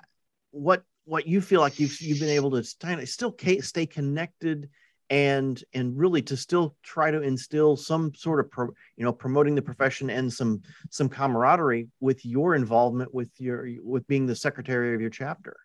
what 0.51 0.83
what 1.05 1.27
you 1.27 1.41
feel 1.41 1.61
like 1.61 1.79
you've 1.79 1.99
you've 2.01 2.19
been 2.19 2.29
able 2.29 2.51
to 2.51 2.63
still 3.05 3.35
stay 3.61 3.85
connected 3.85 4.69
and 5.11 5.61
and 5.73 5.97
really 5.97 6.21
to 6.21 6.37
still 6.37 6.75
try 6.83 7.11
to 7.11 7.21
instill 7.21 7.75
some 7.75 8.15
sort 8.15 8.39
of 8.39 8.49
pro, 8.49 8.67
you 8.95 9.03
know 9.03 9.11
promoting 9.11 9.55
the 9.55 9.61
profession 9.61 10.09
and 10.09 10.31
some 10.31 10.61
some 10.89 11.09
camaraderie 11.09 11.89
with 11.99 12.25
your 12.25 12.55
involvement 12.55 13.13
with 13.13 13.29
your 13.37 13.67
with 13.83 14.07
being 14.07 14.25
the 14.25 14.35
secretary 14.35 14.95
of 14.95 15.01
your 15.01 15.09
chapter 15.09 15.57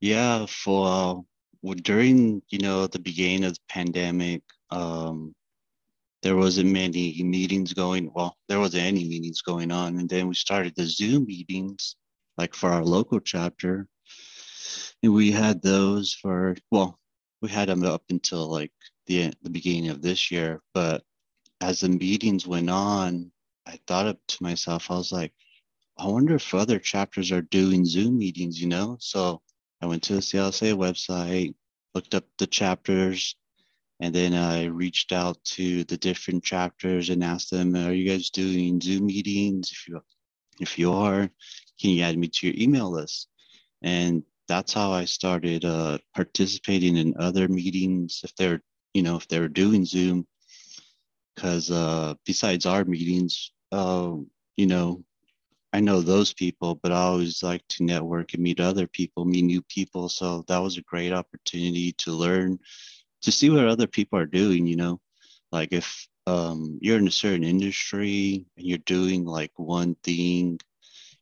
yeah 0.00 0.46
for 0.46 1.24
during 1.82 2.40
you 2.48 2.60
know 2.60 2.86
the 2.86 2.98
beginning 2.98 3.42
of 3.44 3.54
the 3.54 3.60
pandemic 3.68 4.42
um 4.70 5.34
there 6.26 6.36
wasn't 6.36 6.68
many 6.68 7.22
meetings 7.22 7.72
going 7.72 8.10
well 8.14 8.36
there 8.48 8.60
wasn't 8.60 8.82
any 8.82 9.04
meetings 9.04 9.40
going 9.42 9.70
on 9.70 9.98
and 9.98 10.08
then 10.08 10.26
we 10.28 10.34
started 10.34 10.74
the 10.76 10.84
zoom 10.84 11.24
meetings 11.26 11.96
like 12.36 12.54
for 12.54 12.70
our 12.70 12.84
local 12.84 13.20
chapter 13.20 13.86
and 15.02 15.12
we 15.14 15.30
had 15.30 15.62
those 15.62 16.12
for 16.12 16.56
well 16.70 16.98
we 17.42 17.48
had 17.48 17.68
them 17.68 17.84
up 17.84 18.02
until 18.10 18.50
like 18.50 18.72
the 19.06 19.32
the 19.42 19.50
beginning 19.50 19.90
of 19.90 20.02
this 20.02 20.30
year. 20.30 20.60
But 20.74 21.02
as 21.60 21.80
the 21.80 21.88
meetings 21.88 22.46
went 22.46 22.70
on, 22.70 23.30
I 23.66 23.78
thought 23.86 24.06
up 24.06 24.18
to 24.28 24.42
myself, 24.42 24.90
I 24.90 24.96
was 24.96 25.12
like, 25.12 25.32
I 25.98 26.06
wonder 26.06 26.34
if 26.34 26.54
other 26.54 26.78
chapters 26.78 27.32
are 27.32 27.42
doing 27.42 27.84
Zoom 27.84 28.18
meetings, 28.18 28.60
you 28.60 28.68
know? 28.68 28.96
So 29.00 29.40
I 29.80 29.86
went 29.86 30.02
to 30.04 30.14
the 30.14 30.20
CLSA 30.20 30.74
website, 30.74 31.54
looked 31.94 32.14
up 32.14 32.24
the 32.38 32.46
chapters, 32.46 33.36
and 34.00 34.14
then 34.14 34.34
I 34.34 34.64
reached 34.66 35.12
out 35.12 35.42
to 35.56 35.84
the 35.84 35.96
different 35.96 36.44
chapters 36.44 37.10
and 37.10 37.24
asked 37.24 37.50
them, 37.50 37.76
"Are 37.76 37.92
you 37.92 38.08
guys 38.08 38.30
doing 38.30 38.80
Zoom 38.80 39.06
meetings? 39.06 39.70
If 39.72 39.88
you 39.88 40.00
if 40.60 40.78
you 40.78 40.92
are, 40.92 41.30
can 41.80 41.90
you 41.90 42.02
add 42.02 42.18
me 42.18 42.28
to 42.28 42.46
your 42.46 42.56
email 42.58 42.90
list?" 42.90 43.28
And 43.82 44.22
that's 44.48 44.72
how 44.72 44.92
I 44.92 45.04
started 45.04 45.64
uh, 45.64 45.98
participating 46.14 46.96
in 46.96 47.14
other 47.18 47.48
meetings 47.48 48.20
if 48.24 48.34
they're, 48.36 48.62
you 48.94 49.02
know, 49.02 49.16
if 49.16 49.26
they're 49.28 49.48
doing 49.48 49.84
Zoom. 49.84 50.26
Because 51.34 51.70
uh, 51.70 52.14
besides 52.24 52.64
our 52.64 52.84
meetings, 52.84 53.52
uh, 53.72 54.14
you 54.56 54.66
know, 54.66 55.04
I 55.72 55.80
know 55.80 56.00
those 56.00 56.32
people, 56.32 56.76
but 56.76 56.92
I 56.92 56.96
always 56.96 57.42
like 57.42 57.62
to 57.68 57.84
network 57.84 58.32
and 58.32 58.42
meet 58.42 58.60
other 58.60 58.86
people, 58.86 59.26
meet 59.26 59.44
new 59.44 59.60
people. 59.62 60.08
So 60.08 60.42
that 60.48 60.58
was 60.58 60.78
a 60.78 60.82
great 60.82 61.12
opportunity 61.12 61.92
to 61.98 62.12
learn, 62.12 62.58
to 63.22 63.32
see 63.32 63.50
what 63.50 63.66
other 63.66 63.86
people 63.86 64.18
are 64.18 64.26
doing. 64.26 64.66
You 64.66 64.76
know, 64.76 65.00
like 65.52 65.72
if 65.72 66.06
um, 66.26 66.78
you're 66.80 66.98
in 66.98 67.08
a 67.08 67.12
certain 67.12 67.44
industry 67.44 68.46
and 68.56 68.66
you're 68.66 68.78
doing 68.78 69.24
like 69.24 69.52
one 69.56 69.96
thing, 70.02 70.60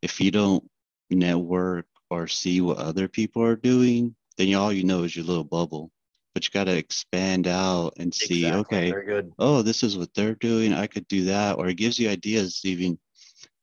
if 0.03 0.21
you 0.21 0.31
don't 0.31 0.69
network 1.11 1.87
or 2.11 2.27
see 2.27 2.61
what 2.61 2.79
other 2.79 3.09
people 3.09 3.43
are 3.43 3.57
doing, 3.57 4.15
then 4.37 4.55
all 4.55 4.73
you 4.73 4.85
know 4.85 5.05
is 5.05 5.15
your 5.15 5.25
little 5.25 5.45
bubble. 5.45 5.91
But 6.33 6.45
you 6.45 6.51
got 6.51 6.65
to 6.65 6.77
expand 6.77 7.47
out 7.47 7.95
and 7.99 8.13
see, 8.13 8.45
exactly. 8.45 8.79
okay, 8.79 8.91
Very 8.91 9.07
good. 9.07 9.33
oh, 9.39 9.63
this 9.63 9.85
is 9.85 9.97
what 9.97 10.13
they're 10.15 10.35
doing. 10.35 10.73
I 10.73 10.89
could 10.89 11.07
do 11.07 11.25
that. 11.27 11.59
Or 11.59 11.69
it 11.69 11.77
gives 11.77 11.99
you 11.99 12.11
ideas. 12.11 12.61
Even 12.65 12.99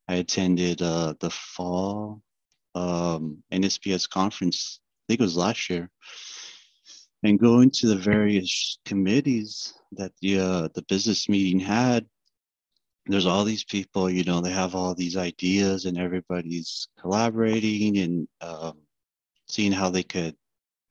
I 0.08 0.16
attended 0.16 0.82
uh, 0.82 1.16
the 1.20 1.30
fall 1.30 2.22
um, 2.76 3.44
NSPS 3.52 4.10
conference, 4.10 4.80
I 4.82 5.04
think 5.08 5.20
it 5.20 5.24
was 5.24 5.38
last 5.38 5.70
year, 5.70 5.90
and 7.24 7.40
going 7.40 7.70
to 7.70 7.88
the 7.88 7.96
various 7.96 8.80
committees 8.86 9.74
that 9.94 10.12
the, 10.22 10.40
uh, 10.40 10.70
the 10.74 10.82
business 10.84 11.30
meeting 11.30 11.60
had, 11.60 12.06
there's 13.06 13.26
all 13.26 13.44
these 13.44 13.64
people, 13.64 14.10
you 14.10 14.24
know, 14.24 14.42
they 14.42 14.52
have 14.52 14.76
all 14.76 14.96
these 14.96 15.18
ideas 15.18 15.86
and 15.86 15.98
everybody's 15.98 16.88
collaborating 17.00 17.98
and 17.98 18.28
um, 18.42 18.78
seeing 19.48 19.72
how 19.72 19.90
they 19.90 20.04
could, 20.04 20.36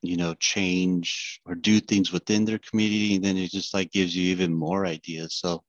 you 0.03 0.17
know, 0.17 0.35
change 0.35 1.41
or 1.47 1.55
do 1.55 1.81
things 1.81 2.13
within 2.13 2.45
their 2.45 2.59
community. 2.59 3.17
And 3.17 3.25
then 3.25 3.37
it 3.37 3.51
just 3.51 3.75
like 3.75 3.93
gives 3.93 4.15
you 4.15 4.31
even 4.31 4.53
more 4.53 4.87
ideas. 4.87 5.35
So 5.35 5.63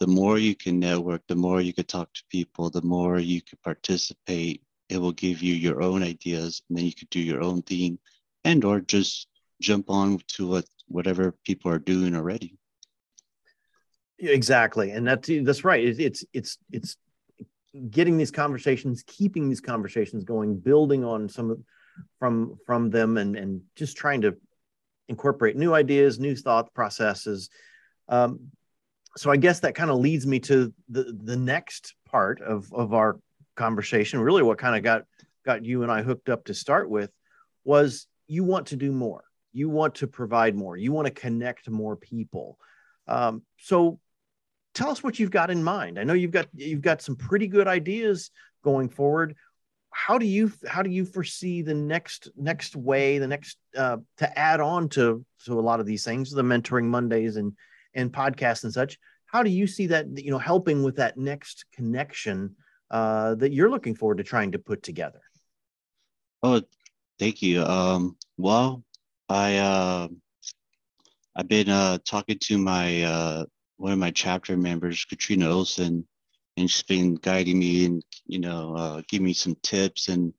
the 0.00 0.06
more 0.06 0.38
you 0.38 0.54
can 0.54 0.78
network, 0.78 1.22
the 1.28 1.36
more 1.36 1.60
you 1.60 1.72
could 1.72 1.88
talk 1.88 2.12
to 2.12 2.22
people, 2.30 2.70
the 2.70 2.82
more 2.82 3.18
you 3.18 3.42
could 3.42 3.60
participate, 3.62 4.62
it 4.88 4.98
will 4.98 5.12
give 5.12 5.42
you 5.42 5.54
your 5.54 5.82
own 5.82 6.02
ideas 6.02 6.62
and 6.68 6.78
then 6.78 6.84
you 6.84 6.94
could 6.94 7.10
do 7.10 7.20
your 7.20 7.42
own 7.42 7.62
thing 7.62 7.98
and 8.44 8.64
or 8.64 8.80
just 8.80 9.28
jump 9.60 9.90
on 9.90 10.18
to 10.28 10.46
what 10.46 10.64
whatever 10.88 11.34
people 11.44 11.70
are 11.70 11.78
doing 11.78 12.14
already. 12.14 12.56
Exactly, 14.18 14.90
and 14.90 15.06
that's 15.06 15.30
that's 15.42 15.64
right. 15.64 15.84
It, 15.84 16.00
it's 16.00 16.24
it's 16.32 16.58
it's 16.70 16.96
getting 17.90 18.16
these 18.16 18.30
conversations, 18.30 19.04
keeping 19.06 19.48
these 19.48 19.60
conversations 19.60 20.24
going, 20.24 20.58
building 20.58 21.04
on 21.04 21.28
some 21.28 21.64
from 22.18 22.56
from 22.66 22.90
them, 22.90 23.16
and 23.16 23.36
and 23.36 23.62
just 23.76 23.96
trying 23.96 24.22
to 24.22 24.36
incorporate 25.08 25.56
new 25.56 25.74
ideas, 25.74 26.18
new 26.18 26.36
thought 26.36 26.72
processes. 26.74 27.50
Um, 28.08 28.50
so 29.16 29.30
I 29.30 29.36
guess 29.36 29.60
that 29.60 29.74
kind 29.74 29.90
of 29.90 29.98
leads 29.98 30.26
me 30.26 30.40
to 30.40 30.72
the 30.88 31.16
the 31.24 31.36
next 31.36 31.94
part 32.06 32.40
of 32.40 32.72
of 32.72 32.92
our 32.92 33.18
conversation. 33.56 34.20
Really, 34.20 34.42
what 34.42 34.58
kind 34.58 34.76
of 34.76 34.82
got 34.82 35.04
got 35.44 35.64
you 35.64 35.82
and 35.82 35.90
I 35.90 36.02
hooked 36.02 36.28
up 36.28 36.44
to 36.44 36.54
start 36.54 36.90
with 36.90 37.10
was 37.64 38.06
you 38.26 38.44
want 38.44 38.68
to 38.68 38.76
do 38.76 38.92
more. 38.92 39.24
You 39.52 39.68
want 39.68 39.96
to 39.96 40.06
provide 40.06 40.54
more, 40.54 40.76
you 40.76 40.92
want 40.92 41.06
to 41.06 41.12
connect 41.12 41.68
more 41.68 41.96
people. 41.96 42.58
Um, 43.06 43.42
so 43.58 43.98
tell 44.74 44.90
us 44.90 45.02
what 45.02 45.18
you've 45.18 45.30
got 45.30 45.50
in 45.50 45.62
mind. 45.62 45.98
I 45.98 46.04
know 46.04 46.12
you've 46.12 46.30
got 46.30 46.48
you've 46.54 46.82
got 46.82 47.02
some 47.02 47.16
pretty 47.16 47.46
good 47.46 47.68
ideas 47.68 48.30
going 48.62 48.88
forward. 48.88 49.36
How 49.92 50.18
do 50.18 50.26
you 50.26 50.52
how 50.66 50.82
do 50.82 50.90
you 50.90 51.04
foresee 51.04 51.62
the 51.62 51.74
next 51.74 52.28
next 52.36 52.76
way 52.76 53.18
the 53.18 53.26
next 53.26 53.58
uh, 53.76 53.98
to 54.18 54.38
add 54.38 54.60
on 54.60 54.88
to 54.90 55.24
to 55.46 55.58
a 55.58 55.60
lot 55.60 55.80
of 55.80 55.86
these 55.86 56.04
things 56.04 56.30
the 56.30 56.42
mentoring 56.42 56.84
Mondays 56.84 57.36
and 57.36 57.52
and 57.94 58.12
podcasts 58.12 58.64
and 58.64 58.72
such? 58.72 58.98
How 59.26 59.42
do 59.42 59.50
you 59.50 59.66
see 59.66 59.88
that 59.88 60.06
you 60.16 60.30
know 60.30 60.38
helping 60.38 60.82
with 60.82 60.96
that 60.96 61.16
next 61.16 61.64
connection 61.72 62.56
uh, 62.90 63.34
that 63.36 63.52
you're 63.52 63.70
looking 63.70 63.94
forward 63.94 64.18
to 64.18 64.24
trying 64.24 64.52
to 64.52 64.58
put 64.58 64.82
together? 64.82 65.20
Oh, 66.42 66.62
thank 67.18 67.42
you. 67.42 67.62
Um, 67.62 68.16
well, 68.38 68.82
I 69.30 69.56
uh, 69.56 70.08
I've 71.36 71.48
been 71.48 71.68
uh, 71.68 71.98
talking 72.04 72.38
to 72.40 72.58
my 72.58 73.02
uh, 73.02 73.44
one 73.76 73.92
of 73.92 73.98
my 73.98 74.10
chapter 74.10 74.56
members, 74.56 75.04
Katrina 75.04 75.48
Olson, 75.48 76.06
and 76.56 76.70
she's 76.70 76.82
been 76.82 77.14
guiding 77.14 77.58
me 77.58 77.86
and 77.86 78.02
you 78.26 78.40
know 78.40 78.74
uh, 78.76 79.02
giving 79.08 79.26
me 79.26 79.32
some 79.32 79.56
tips 79.62 80.08
and 80.08 80.34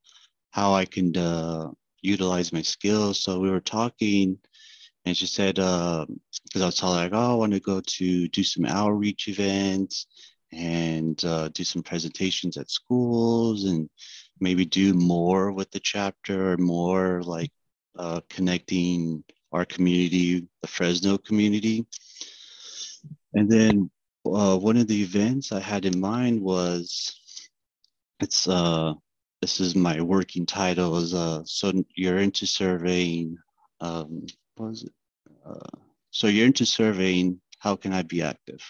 how 0.52 0.74
I 0.74 0.86
can 0.86 1.16
uh, 1.16 1.70
utilize 2.02 2.52
my 2.52 2.62
skills. 2.62 3.24
So 3.24 3.40
we 3.40 3.50
were 3.50 3.62
talking, 3.62 4.38
and 5.06 5.16
she 5.16 5.26
said 5.28 5.56
because 5.56 6.08
uh, 6.58 6.64
I 6.64 6.66
was 6.66 6.76
telling 6.76 6.98
her 6.98 7.04
like, 7.04 7.14
oh, 7.14 7.32
I 7.32 7.36
want 7.36 7.54
to 7.54 7.60
go 7.62 7.82
to 7.82 8.28
do 8.28 8.44
some 8.44 8.66
outreach 8.66 9.28
events 9.28 10.08
and 10.52 11.24
uh, 11.24 11.48
do 11.50 11.64
some 11.64 11.82
presentations 11.82 12.58
at 12.58 12.70
schools 12.70 13.64
and 13.64 13.90
maybe 14.42 14.66
do 14.66 14.94
more 14.94 15.52
with 15.52 15.72
the 15.72 15.80
chapter 15.80 16.52
or 16.52 16.58
more 16.58 17.22
like 17.24 17.52
uh, 17.98 18.22
connecting 18.30 19.24
our 19.52 19.66
community, 19.66 20.48
the 20.62 20.68
Fresno 20.68 21.18
community. 21.18 21.86
And 23.34 23.50
then 23.50 23.90
uh, 24.26 24.58
one 24.58 24.78
of 24.78 24.88
the 24.88 25.02
events 25.02 25.52
I 25.52 25.60
had 25.60 25.86
in 25.86 26.00
mind 26.00 26.42
was 26.42 27.18
it's 28.20 28.48
uh 28.48 28.94
this 29.42 29.60
is 29.60 29.76
my 29.76 30.00
working 30.00 30.46
title 30.46 30.98
is 30.98 31.14
uh 31.14 31.42
so 31.44 31.74
you're 31.96 32.20
into 32.20 32.46
surveying 32.46 33.36
um 33.80 34.26
what 34.56 34.70
was 34.70 34.84
it 34.84 34.94
uh, 35.46 35.78
so 36.12 36.28
you're 36.28 36.46
into 36.46 36.66
surveying 36.66 37.42
how 37.60 37.76
can 37.76 37.94
I 37.94 38.04
be 38.04 38.22
active 38.22 38.62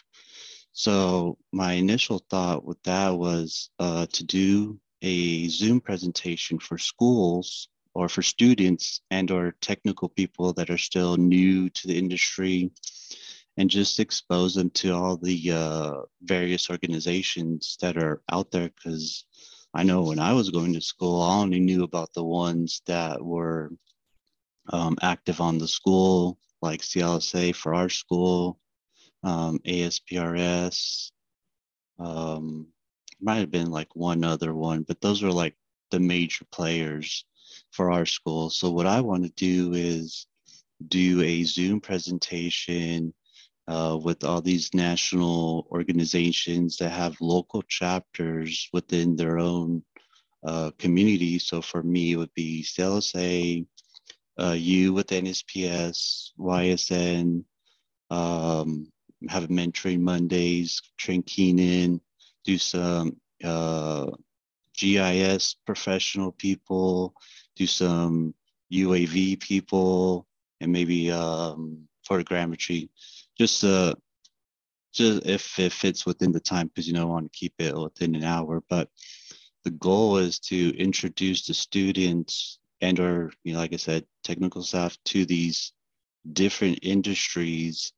so 0.71 1.37
my 1.51 1.73
initial 1.73 2.23
thought 2.29 2.63
with 2.63 2.81
that 2.83 3.09
was 3.09 3.69
uh, 3.77 4.05
to 4.13 4.23
do 4.23 4.79
a 5.01 5.47
Zoom 5.49 5.81
presentation 5.81 6.59
for 6.59 6.77
schools 6.77 7.67
or 7.93 8.07
for 8.09 8.21
students 8.21 9.01
and 9.11 9.31
or 9.31 9.55
technical 9.61 10.09
people 10.09 10.53
that 10.53 10.69
are 10.69 10.77
still 10.77 11.17
new 11.17 11.69
to 11.69 11.87
the 11.87 11.97
industry 11.97 12.71
and 13.57 13.69
just 13.69 13.99
expose 13.99 14.55
them 14.55 14.69
to 14.69 14.91
all 14.93 15.17
the 15.17 15.51
uh, 15.51 15.93
various 16.21 16.69
organizations 16.69 17.77
that 17.81 17.97
are 17.97 18.21
out 18.31 18.49
there. 18.51 18.69
Because 18.69 19.25
i 19.73 19.83
know 19.83 20.01
when 20.01 20.19
i 20.19 20.33
was 20.33 20.49
going 20.49 20.73
to 20.73 20.81
school 20.81 21.21
i 21.21 21.35
only 21.37 21.59
knew 21.59 21.83
about 21.83 22.13
the 22.13 22.23
ones 22.23 22.81
that 22.87 23.23
were 23.23 23.71
um, 24.71 24.97
active 25.01 25.41
on 25.41 25.57
the 25.57 25.67
school 25.67 26.37
like 26.61 26.81
clsa 26.81 27.55
for 27.55 27.73
our 27.73 27.89
school 27.89 28.59
um, 29.23 29.59
asprs 29.65 31.11
um, 31.99 32.67
might 33.21 33.37
have 33.37 33.51
been 33.51 33.71
like 33.71 33.95
one 33.95 34.23
other 34.23 34.53
one 34.53 34.83
but 34.83 34.99
those 35.01 35.21
were 35.21 35.31
like 35.31 35.55
the 35.91 35.99
major 35.99 36.45
players 36.51 37.25
for 37.71 37.91
our 37.91 38.05
school. 38.05 38.49
So 38.49 38.69
what 38.69 38.87
I 38.87 39.01
want 39.01 39.23
to 39.23 39.31
do 39.31 39.73
is 39.73 40.27
do 40.87 41.21
a 41.21 41.43
Zoom 41.43 41.79
presentation 41.81 43.13
uh, 43.67 43.97
with 44.01 44.23
all 44.23 44.41
these 44.41 44.73
national 44.73 45.67
organizations 45.71 46.77
that 46.77 46.89
have 46.89 47.15
local 47.21 47.61
chapters 47.63 48.67
within 48.73 49.15
their 49.15 49.37
own 49.37 49.83
uh, 50.43 50.71
community. 50.77 51.39
So 51.39 51.61
for 51.61 51.83
me, 51.83 52.13
it 52.13 52.15
would 52.17 52.33
be 52.33 52.63
CLSA, 52.63 53.65
uh, 54.39 54.55
you 54.57 54.93
with 54.93 55.07
NSPS, 55.07 56.31
YSN, 56.39 57.43
um, 58.09 58.91
have 59.29 59.43
a 59.43 59.47
mentoring 59.47 59.99
Mondays, 59.99 60.81
Trent 60.97 61.25
Keenan, 61.25 62.01
do 62.43 62.57
some 62.57 63.17
uh, 63.43 64.07
GIS 64.75 65.55
professional 65.65 66.31
people, 66.31 67.13
do 67.55 67.67
some 67.67 68.33
UAV 68.71 69.39
people, 69.39 70.27
and 70.59 70.71
maybe 70.71 71.11
um, 71.11 71.87
photogrammetry, 72.09 72.89
just 73.37 73.63
uh, 73.63 73.95
just 74.93 75.25
if 75.25 75.59
it 75.59 75.71
fits 75.71 76.05
within 76.05 76.31
the 76.31 76.39
time, 76.39 76.67
because 76.67 76.87
you 76.87 76.93
know 76.93 77.03
I 77.03 77.05
want 77.05 77.31
to 77.31 77.37
keep 77.37 77.53
it 77.59 77.75
within 77.75 78.15
an 78.15 78.23
hour. 78.23 78.61
But 78.69 78.89
the 79.63 79.71
goal 79.71 80.17
is 80.17 80.39
to 80.39 80.75
introduce 80.77 81.45
the 81.45 81.53
students 81.53 82.59
and 82.81 82.99
or 82.99 83.31
you 83.43 83.53
know, 83.53 83.59
like 83.59 83.73
I 83.73 83.77
said, 83.77 84.05
technical 84.23 84.63
staff 84.63 84.97
to 85.05 85.25
these 85.25 85.73
different 86.33 86.79
industries 86.81 87.93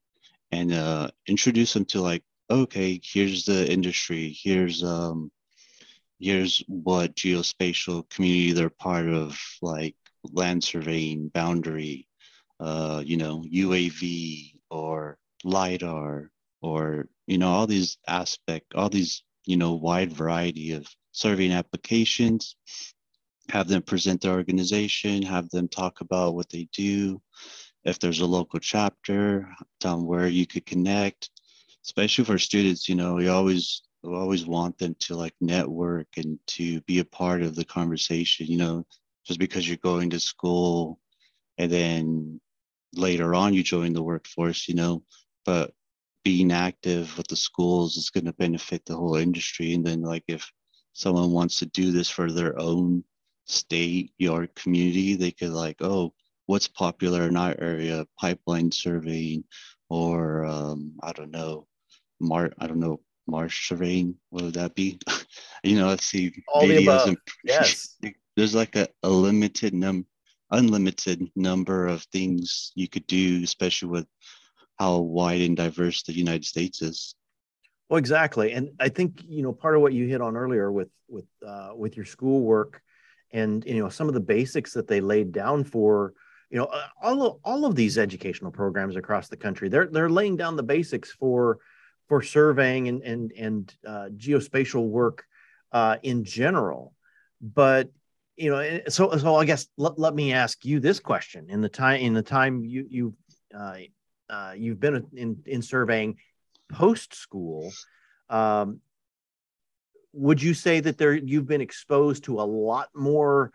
and 0.51 0.71
uh, 0.71 1.09
introduce 1.27 1.73
them 1.73 1.85
to 1.85 2.01
like, 2.01 2.23
okay, 2.49 2.99
here's 3.03 3.45
the 3.45 3.71
industry, 3.71 4.35
here's 4.39 4.83
um, 4.83 5.31
here's 6.23 6.63
what 6.67 7.15
geospatial 7.15 8.09
community 8.09 8.53
they're 8.53 8.69
part 8.69 9.07
of, 9.07 9.37
like 9.61 9.95
land 10.31 10.63
surveying, 10.63 11.27
boundary, 11.27 12.07
uh, 12.59 13.03
you 13.05 13.17
know, 13.17 13.43
UAV 13.53 14.53
or 14.69 15.17
LIDAR, 15.43 16.31
or, 16.61 17.07
you 17.27 17.37
know, 17.37 17.49
all 17.49 17.67
these 17.67 17.97
aspect, 18.07 18.73
all 18.73 18.89
these, 18.89 19.23
you 19.45 19.57
know, 19.57 19.73
wide 19.73 20.13
variety 20.13 20.71
of 20.71 20.87
surveying 21.11 21.51
applications, 21.51 22.55
have 23.49 23.67
them 23.67 23.81
present 23.81 24.21
their 24.21 24.31
organization, 24.31 25.21
have 25.21 25.49
them 25.49 25.67
talk 25.67 25.99
about 25.99 26.35
what 26.35 26.49
they 26.49 26.69
do. 26.73 27.21
If 27.83 27.99
there's 27.99 28.21
a 28.21 28.25
local 28.25 28.59
chapter, 28.59 29.49
tell 29.81 29.97
them 29.97 30.07
where 30.07 30.27
you 30.27 30.47
could 30.47 30.65
connect, 30.65 31.29
especially 31.83 32.23
for 32.23 32.37
students, 32.37 32.87
you 32.87 32.95
know, 32.95 33.15
we 33.15 33.27
always 33.27 33.81
always 34.03 34.45
want 34.45 34.77
them 34.77 34.95
to 34.99 35.15
like 35.15 35.33
network 35.39 36.07
and 36.17 36.39
to 36.47 36.81
be 36.81 36.99
a 36.99 37.05
part 37.05 37.41
of 37.41 37.55
the 37.55 37.65
conversation 37.65 38.45
you 38.47 38.57
know 38.57 38.85
just 39.25 39.39
because 39.39 39.67
you're 39.67 39.77
going 39.77 40.09
to 40.09 40.19
school 40.19 40.99
and 41.57 41.71
then 41.71 42.39
later 42.93 43.33
on 43.33 43.53
you 43.53 43.63
join 43.63 43.93
the 43.93 44.03
workforce 44.03 44.67
you 44.67 44.75
know 44.75 45.03
but 45.45 45.73
being 46.23 46.51
active 46.51 47.15
with 47.17 47.27
the 47.27 47.35
schools 47.35 47.97
is 47.97 48.09
going 48.09 48.25
to 48.25 48.33
benefit 48.33 48.85
the 48.85 48.95
whole 48.95 49.15
industry. 49.15 49.73
And 49.73 49.85
then 49.85 50.01
like 50.01 50.23
if 50.27 50.49
someone 50.93 51.31
wants 51.31 51.59
to 51.59 51.65
do 51.67 51.91
this 51.91 52.09
for 52.09 52.31
their 52.31 52.57
own 52.59 53.03
state 53.45 54.13
your 54.17 54.47
community 54.55 55.15
they 55.15 55.29
could 55.31 55.49
like 55.49 55.75
oh 55.81 56.13
what's 56.45 56.67
popular 56.67 57.23
in 57.27 57.35
our 57.35 57.53
area? 57.59 58.07
Pipeline 58.17 58.71
surveying 58.71 59.43
or 59.89 60.45
um, 60.45 60.93
i 61.03 61.11
don't 61.11 61.31
know 61.31 61.67
Mar- 62.21 62.53
i 62.59 62.67
don't 62.67 62.79
know 62.79 63.01
marsh 63.27 63.69
terrain. 63.69 64.15
What 64.29 64.43
would 64.43 64.53
that 64.55 64.75
be? 64.75 64.99
you 65.63 65.77
know, 65.77 65.87
let's 65.87 66.05
see 66.05 66.33
All 66.47 66.63
videos 66.63 67.07
and 67.07 67.17
yes. 67.43 67.97
there's 68.35 68.55
like 68.55 68.75
a, 68.75 68.87
a 69.03 69.09
limited 69.09 69.73
num 69.73 70.05
unlimited 70.51 71.27
number 71.35 71.87
of 71.87 72.03
things 72.03 72.71
you 72.75 72.87
could 72.87 73.07
do, 73.07 73.41
especially 73.43 73.89
with 73.89 74.07
how 74.77 74.99
wide 74.99 75.41
and 75.41 75.57
diverse 75.57 76.03
the 76.03 76.13
United 76.13 76.45
States 76.45 76.81
is. 76.81 77.15
Well, 77.89 77.97
exactly, 77.97 78.53
and 78.53 78.69
I 78.79 78.89
think 78.89 79.21
you 79.23 79.43
know 79.43 79.53
part 79.53 79.75
of 79.75 79.81
what 79.81 79.93
you 79.93 80.07
hit 80.07 80.21
on 80.21 80.37
earlier 80.37 80.71
with 80.71 80.89
with 81.07 81.25
uh, 81.45 81.71
with 81.75 81.95
your 81.95 82.05
schoolwork, 82.05 82.81
and 83.31 83.63
you 83.65 83.79
know 83.79 83.89
some 83.89 84.07
of 84.07 84.13
the 84.13 84.19
basics 84.19 84.73
that 84.73 84.87
they 84.87 85.01
laid 85.01 85.31
down 85.31 85.63
for 85.63 86.13
you 86.49 86.57
know 86.57 86.65
uh, 86.65 86.87
all 87.01 87.23
of, 87.23 87.39
all 87.43 87.65
of 87.65 87.75
these 87.75 87.97
educational 87.97 88.51
programs 88.51 88.95
across 88.95 89.27
the 89.27 89.37
country. 89.37 89.69
They're 89.69 89.87
they're 89.87 90.09
laying 90.09 90.37
down 90.37 90.55
the 90.55 90.63
basics 90.63 91.11
for 91.11 91.59
for 92.07 92.21
surveying 92.21 92.87
and 92.87 93.01
and 93.03 93.31
and 93.31 93.75
uh, 93.87 94.09
geospatial 94.15 94.87
work 94.87 95.25
uh, 95.71 95.97
in 96.03 96.23
general. 96.23 96.93
But 97.41 97.89
you 98.35 98.49
know, 98.49 98.81
so 98.87 99.15
so 99.17 99.35
I 99.35 99.45
guess 99.45 99.67
let, 99.77 99.99
let 99.99 100.15
me 100.15 100.33
ask 100.33 100.65
you 100.65 100.79
this 100.79 100.99
question: 100.99 101.49
in 101.49 101.61
the 101.61 101.69
time 101.69 102.01
in 102.01 102.13
the 102.13 102.23
time 102.23 102.63
you 102.63 102.85
you 102.89 103.15
uh, 103.57 103.77
uh, 104.29 104.53
you've 104.55 104.79
been 104.79 105.07
in 105.13 105.41
in 105.45 105.61
surveying 105.61 106.17
post 106.69 107.15
school, 107.15 107.71
um, 108.29 108.79
would 110.13 110.41
you 110.41 110.53
say 110.53 110.79
that 110.79 110.97
there 110.97 111.13
you've 111.13 111.47
been 111.47 111.61
exposed 111.61 112.23
to 112.25 112.39
a 112.39 112.43
lot 112.43 112.89
more 112.95 113.51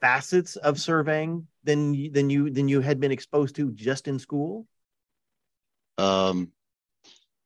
facets 0.00 0.56
of 0.56 0.80
surveying 0.80 1.46
than 1.64 2.12
than 2.12 2.30
you 2.30 2.50
than 2.50 2.68
you 2.68 2.80
had 2.80 3.00
been 3.00 3.12
exposed 3.12 3.56
to 3.56 3.70
just 3.72 4.08
in 4.08 4.18
school? 4.18 4.66
Um, 5.98 6.52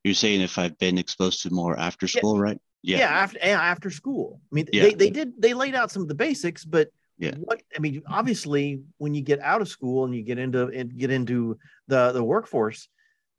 you're 0.04 0.14
saying 0.14 0.42
if 0.42 0.58
I've 0.58 0.78
been 0.78 0.98
exposed 0.98 1.42
to 1.42 1.50
more 1.50 1.78
after 1.78 2.06
school, 2.06 2.36
yeah. 2.36 2.42
right? 2.42 2.60
Yeah. 2.82 2.98
Yeah, 2.98 3.08
after 3.08 3.38
after 3.40 3.90
school. 3.90 4.40
I 4.52 4.54
mean, 4.54 4.68
yeah. 4.72 4.82
they, 4.82 4.94
they 4.94 5.10
did 5.10 5.32
they 5.38 5.54
laid 5.54 5.74
out 5.74 5.90
some 5.90 6.02
of 6.02 6.08
the 6.08 6.14
basics, 6.14 6.64
but 6.64 6.90
Yeah. 7.16 7.34
What 7.38 7.62
I 7.76 7.78
mean, 7.80 8.02
obviously, 8.08 8.82
when 8.98 9.14
you 9.14 9.22
get 9.22 9.40
out 9.40 9.62
of 9.62 9.68
school 9.68 10.04
and 10.04 10.14
you 10.14 10.22
get 10.22 10.38
into 10.38 10.66
and 10.68 10.96
get 10.96 11.10
into 11.10 11.58
the 11.88 12.12
the 12.12 12.22
workforce, 12.22 12.88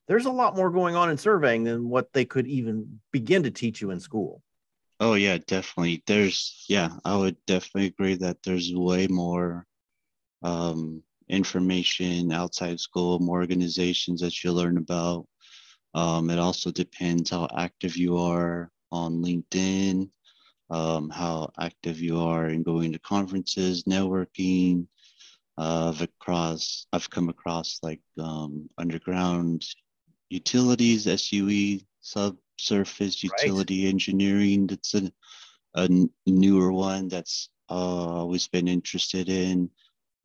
there's 0.08 0.26
a 0.26 0.32
lot 0.32 0.56
more 0.56 0.72
going 0.72 0.96
on 0.96 1.10
in 1.10 1.18
surveying 1.18 1.64
than 1.64 1.90
what 1.90 2.12
they 2.14 2.26
could 2.26 2.48
even 2.48 3.00
begin 3.12 3.44
to 3.44 3.52
teach 3.52 3.82
you 3.82 3.92
in 3.92 4.00
school. 4.00 4.42
Oh 5.00 5.16
yeah, 5.16 5.38
definitely. 5.46 6.04
There's 6.08 6.66
yeah, 6.70 6.90
I 7.04 7.18
would 7.18 7.38
definitely 7.46 7.88
agree 7.88 8.16
that 8.16 8.42
there's 8.44 8.74
way 8.74 9.08
more 9.08 9.68
um, 10.42 11.04
information 11.28 12.32
outside 12.32 12.80
school, 12.80 13.20
more 13.20 13.40
organizations 13.40 14.22
that 14.22 14.44
you 14.44 14.54
learn 14.54 14.78
about. 14.78 15.28
Um, 15.96 16.30
it 16.30 16.40
also 16.40 16.72
depends 16.72 17.30
how 17.30 17.48
active 17.58 17.96
you 17.96 18.18
are 18.18 18.70
on 18.92 19.24
LinkedIn, 19.24 20.10
um, 20.70 21.10
how 21.10 21.52
active 21.58 22.02
you 22.02 22.20
are 22.20 22.50
in 22.50 22.64
going 22.64 22.92
to 22.92 23.00
conferences, 23.00 23.86
networking. 23.86 24.88
Uh, 25.58 25.94
I've 25.96 26.02
across, 26.02 26.86
I've 26.92 27.10
come 27.10 27.30
across 27.30 27.80
like 27.82 28.02
um, 28.20 28.70
underground 28.78 29.66
utilities, 30.30 31.04
SUE, 31.06 31.80
subsurface 32.02 33.24
utility 33.24 33.86
right. 33.86 33.90
engineering. 33.90 34.68
That's 34.68 34.96
a, 34.96 35.10
a 35.76 35.88
newer 36.28 36.74
one 36.74 37.08
that's 37.08 37.50
uh, 37.70 37.74
always 37.74 38.50
been 38.50 38.68
interested 38.68 39.30
in. 39.30 39.70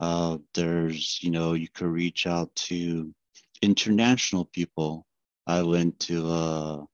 Uh, 0.01 0.39
there's, 0.53 1.23
you 1.23 1.31
know, 1.31 1.53
you 1.53 1.69
could 1.73 1.87
reach 1.87 2.27
out 2.27 2.53
to 2.57 3.15
international 3.63 4.47
people. 4.47 5.07
I 5.51 5.63
went 5.63 5.99
to 6.01 6.17
a, 6.29 6.87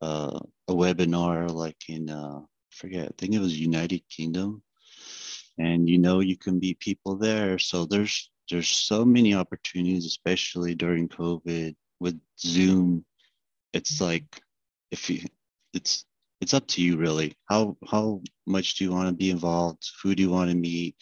a, 0.00 0.40
a 0.68 0.72
webinar 0.72 1.50
like 1.50 1.88
in, 1.88 2.10
uh, 2.10 2.40
forget, 2.70 3.08
I 3.08 3.14
think 3.18 3.34
it 3.34 3.40
was 3.40 3.58
United 3.58 4.02
Kingdom. 4.08 4.62
And, 5.58 5.88
you 5.88 5.98
know, 5.98 6.20
you 6.20 6.36
can 6.36 6.58
meet 6.58 6.80
people 6.80 7.16
there. 7.16 7.58
So 7.58 7.84
there's, 7.84 8.30
there's 8.48 8.68
so 8.68 9.04
many 9.04 9.34
opportunities, 9.34 10.06
especially 10.06 10.74
during 10.74 11.08
COVID 11.08 11.74
with 11.98 12.18
Zoom. 12.38 13.04
It's 13.72 14.00
like, 14.00 14.24
if 14.90 15.10
you, 15.10 15.26
it's, 15.74 16.04
it's 16.40 16.54
up 16.54 16.66
to 16.68 16.82
you 16.82 16.96
really. 16.96 17.34
How, 17.48 17.76
how 17.90 18.22
much 18.46 18.76
do 18.76 18.84
you 18.84 18.92
want 18.92 19.08
to 19.08 19.14
be 19.14 19.30
involved? 19.30 19.82
Who 20.02 20.14
do 20.14 20.22
you 20.22 20.30
want 20.30 20.50
to 20.50 20.56
meet? 20.56 20.96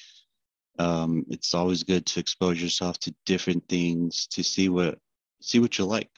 um, 0.78 1.24
it's 1.28 1.54
always 1.54 1.82
good 1.82 2.06
to 2.06 2.20
expose 2.20 2.62
yourself 2.62 2.98
to 3.00 3.14
different 3.26 3.68
things 3.68 4.26
to 4.28 4.44
see 4.44 4.68
what 4.68 4.98
see 5.40 5.58
what 5.58 5.78
you 5.78 5.84
like. 5.84 6.10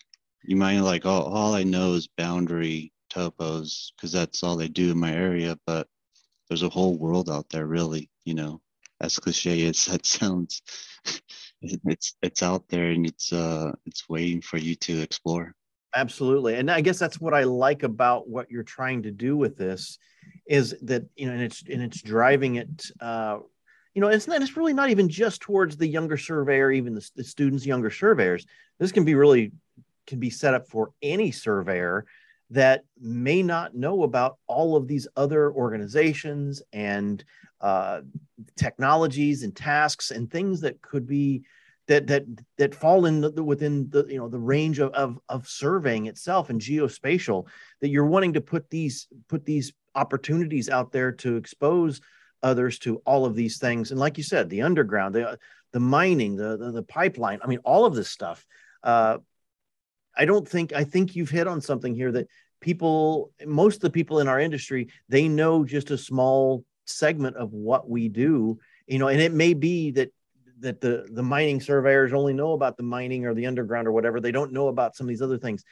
You 0.43 0.57
might 0.57 0.81
like 0.81 1.07
all, 1.07 1.25
all 1.25 1.55
I 1.55 1.63
know 1.63 1.95
is 1.95 2.09
boundary 2.09 2.93
topos 3.13 3.93
because 3.97 4.13
that's 4.13 4.43
all 4.43 4.57
they 4.57 4.69
do 4.69 4.91
in 4.93 4.99
my 4.99 5.13
area, 5.13 5.59
but 5.67 5.87
there's 6.49 6.63
a 6.63 6.69
whole 6.69 6.97
world 6.99 7.29
out 7.29 7.49
there 7.51 7.67
really, 7.67 8.11
you 8.25 8.35
know, 8.35 8.61
as 9.01 9.19
cliche 9.19 9.67
as 9.69 9.85
that 9.87 10.07
sounds, 10.07 10.63
it's 11.63 12.15
it's 12.23 12.43
out 12.43 12.69
there 12.69 12.91
and 12.91 13.07
it's 13.07 13.33
uh 13.33 13.73
it's 13.87 14.09
waiting 14.09 14.41
for 14.41 14.57
you 14.57 14.75
to 14.77 15.01
explore. 15.01 15.55
Absolutely. 15.95 16.55
And 16.55 16.71
I 16.71 16.81
guess 16.81 16.99
that's 16.99 17.21
what 17.21 17.35
I 17.35 17.43
like 17.43 17.83
about 17.83 18.29
what 18.29 18.51
you're 18.51 18.63
trying 18.63 19.03
to 19.03 19.11
do 19.11 19.37
with 19.37 19.57
this 19.57 19.99
is 20.47 20.77
that, 20.83 21.03
you 21.17 21.27
know, 21.27 21.33
and 21.33 21.43
it's 21.43 21.63
and 21.69 21.83
it's 21.83 22.01
driving 22.01 22.57
it 22.57 22.91
uh 23.01 23.39
you 23.95 24.01
know, 24.01 24.09
it's 24.09 24.29
not, 24.29 24.41
it's 24.41 24.57
really 24.57 24.73
not 24.73 24.91
even 24.91 25.09
just 25.09 25.41
towards 25.41 25.77
the 25.77 25.87
younger 25.87 26.17
surveyor, 26.17 26.71
even 26.71 26.95
the, 26.95 27.11
the 27.17 27.25
students, 27.25 27.67
younger 27.67 27.91
surveyors. 27.91 28.47
This 28.79 28.93
can 28.93 29.05
be 29.05 29.15
really 29.15 29.53
can 30.07 30.19
be 30.19 30.31
set 30.31 30.55
up 30.55 30.69
for 30.69 30.93
any 31.03 31.31
surveyor 31.31 32.07
that 32.51 32.85
may 33.01 33.43
not 33.43 33.75
know 33.75 34.03
about 34.03 34.39
all 34.47 34.77
of 34.77 34.89
these 34.89 35.07
other 35.17 35.53
organizations 35.53 36.63
and 36.73 37.25
uh, 37.61 38.01
technologies 38.57 39.43
and 39.43 39.55
tasks 39.55 40.11
and 40.11 40.31
things 40.31 40.61
that 40.61 40.81
could 40.83 41.07
be 41.07 41.43
that 41.87 42.07
that 42.07 42.25
that 42.57 42.75
fall 42.75 43.07
in 43.07 43.21
the, 43.21 43.43
within 43.43 43.89
the 43.91 44.07
you 44.09 44.19
know 44.19 44.29
the 44.29 44.39
range 44.39 44.79
of, 44.79 44.93
of 44.93 45.19
of 45.29 45.49
surveying 45.49 46.07
itself 46.07 46.49
and 46.49 46.61
geospatial 46.61 47.47
that 47.81 47.89
you're 47.89 48.07
wanting 48.07 48.33
to 48.33 48.41
put 48.41 48.69
these 48.71 49.09
put 49.29 49.45
these 49.45 49.73
opportunities 49.95 50.69
out 50.69 50.93
there 50.93 51.11
to 51.11 51.37
expose 51.37 52.01
others 52.43 52.79
to 52.79 52.97
all 53.05 53.27
of 53.27 53.35
these 53.35 53.59
things. 53.59 53.91
And 53.91 54.01
like 54.01 54.17
you 54.17 54.25
said, 54.25 54.49
the 54.49 54.63
underground, 54.63 55.15
the 55.15 55.39
the 55.73 55.81
mining, 55.81 56.37
the 56.37 56.57
the, 56.57 56.73
the 56.73 56.83
pipeline. 56.83 57.41
I 57.43 57.47
mean, 57.47 57.61
all 57.65 57.85
of 57.85 57.95
this 57.95 58.09
stuff. 58.09 58.47
Uh, 58.83 59.19
I 60.17 60.25
don't 60.25 60.49
think 60.49 60.73
I 60.73 60.85
think 60.85 61.17
you've 61.17 61.31
hit 61.31 61.47
on 61.47 61.61
something 61.61 61.95
here 61.95 62.13
that 62.13 62.29
people, 62.61 63.33
most 63.47 63.77
of 63.77 63.83
the 63.83 63.91
people 63.91 64.21
in 64.21 64.29
our 64.29 64.41
industry, 64.41 64.89
they 65.09 65.29
know 65.29 65.65
just 65.65 65.91
a 65.91 65.99
small 65.99 66.65
segment 66.85 67.37
of 67.37 67.53
what 67.53 67.89
we 67.89 68.09
do. 68.09 68.59
You 68.87 68.99
know, 68.99 69.09
and 69.09 69.21
it 69.21 69.33
may 69.33 69.55
be 69.55 69.93
that 69.93 70.11
that 70.61 70.81
the 70.81 71.07
the 71.11 71.23
mining 71.23 71.61
surveyors 71.61 72.13
only 72.13 72.33
know 72.33 72.53
about 72.53 72.77
the 72.77 72.83
mining 72.83 73.27
or 73.27 73.35
the 73.35 73.47
underground 73.47 73.87
or 73.87 73.93
whatever. 73.93 74.21
They 74.21 74.33
don't 74.33 74.53
know 74.53 74.69
about 74.69 74.97
some 74.97 75.07
of 75.07 75.09
these 75.09 75.23
other 75.23 75.39
things. 75.39 75.65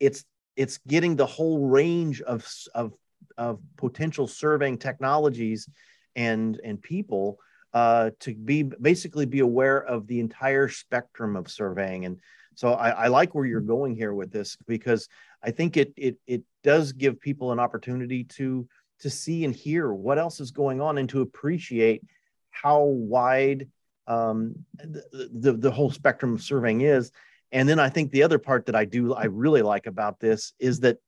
It's 0.00 0.24
it's 0.56 0.78
getting 0.86 1.16
the 1.16 1.26
whole 1.26 1.66
range 1.66 2.20
of 2.20 2.46
of 2.74 2.92
of 3.38 3.60
potential 3.76 4.26
surveying 4.26 4.78
technologies 4.78 5.68
and 6.14 6.60
and 6.62 6.80
people 6.80 7.38
uh, 7.72 8.10
to 8.20 8.34
be 8.34 8.62
basically 8.62 9.26
be 9.26 9.40
aware 9.40 9.78
of 9.78 10.06
the 10.06 10.20
entire 10.20 10.68
spectrum 10.68 11.34
of 11.36 11.50
surveying. 11.50 12.04
And 12.04 12.20
so 12.54 12.72
I, 12.72 12.90
I, 12.90 13.06
like 13.08 13.34
where 13.34 13.44
you're 13.44 13.60
going 13.60 13.96
here 13.96 14.14
with 14.14 14.30
this 14.30 14.56
because 14.66 15.08
I 15.42 15.50
think 15.50 15.76
it 15.76 15.92
it 15.96 16.16
it 16.26 16.42
does 16.62 16.92
give 16.92 17.20
people 17.20 17.52
an 17.52 17.58
opportunity 17.58 18.24
to 18.24 18.68
to 19.00 19.10
see 19.10 19.44
and 19.44 19.54
hear 19.54 19.92
what 19.92 20.18
else 20.18 20.40
is 20.40 20.50
going 20.50 20.80
on 20.80 20.98
and 20.98 21.08
to 21.10 21.20
appreciate 21.20 22.02
how 22.50 22.82
wide 22.82 23.68
um, 24.06 24.54
the, 24.78 25.30
the 25.32 25.52
the 25.52 25.70
whole 25.70 25.90
spectrum 25.90 26.34
of 26.34 26.42
surveying 26.42 26.82
is. 26.82 27.10
And 27.52 27.68
then 27.68 27.78
I 27.78 27.88
think 27.88 28.10
the 28.10 28.24
other 28.24 28.38
part 28.38 28.66
that 28.66 28.74
I 28.74 28.84
do 28.84 29.14
I 29.14 29.24
really 29.24 29.62
like 29.62 29.86
about 29.86 30.20
this 30.20 30.52
is 30.58 30.80
that 30.80 30.98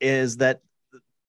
is 0.00 0.38
that 0.38 0.60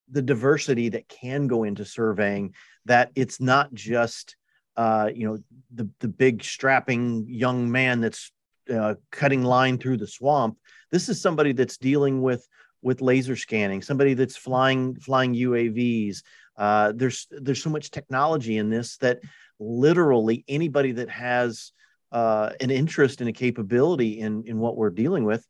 the 0.09 0.21
diversity 0.21 0.89
that 0.89 1.07
can 1.07 1.47
go 1.47 1.63
into 1.63 1.85
surveying 1.85 2.53
that 2.85 3.11
it's 3.15 3.39
not 3.39 3.73
just 3.73 4.35
uh, 4.75 5.09
you 5.13 5.27
know 5.27 5.37
the 5.73 5.89
the 5.99 6.07
big 6.07 6.43
strapping 6.43 7.25
young 7.27 7.71
man 7.71 8.01
that's 8.01 8.31
uh, 8.71 8.95
cutting 9.11 9.43
line 9.43 9.77
through 9.77 9.97
the 9.97 10.07
swamp 10.07 10.57
this 10.91 11.09
is 11.09 11.21
somebody 11.21 11.51
that's 11.51 11.77
dealing 11.77 12.21
with 12.21 12.47
with 12.81 13.01
laser 13.01 13.35
scanning 13.35 13.81
somebody 13.81 14.13
that's 14.13 14.37
flying 14.37 14.95
flying 14.95 15.33
uavs 15.33 16.21
uh, 16.57 16.93
there's 16.95 17.27
there's 17.31 17.63
so 17.63 17.69
much 17.69 17.89
technology 17.89 18.57
in 18.57 18.69
this 18.69 18.97
that 18.97 19.19
literally 19.59 20.43
anybody 20.47 20.91
that 20.91 21.09
has 21.09 21.71
uh, 22.11 22.51
an 22.61 22.69
interest 22.69 23.21
and 23.21 23.29
a 23.29 23.33
capability 23.33 24.19
in 24.19 24.43
in 24.45 24.59
what 24.59 24.77
we're 24.77 24.91
dealing 24.91 25.23
with 25.23 25.45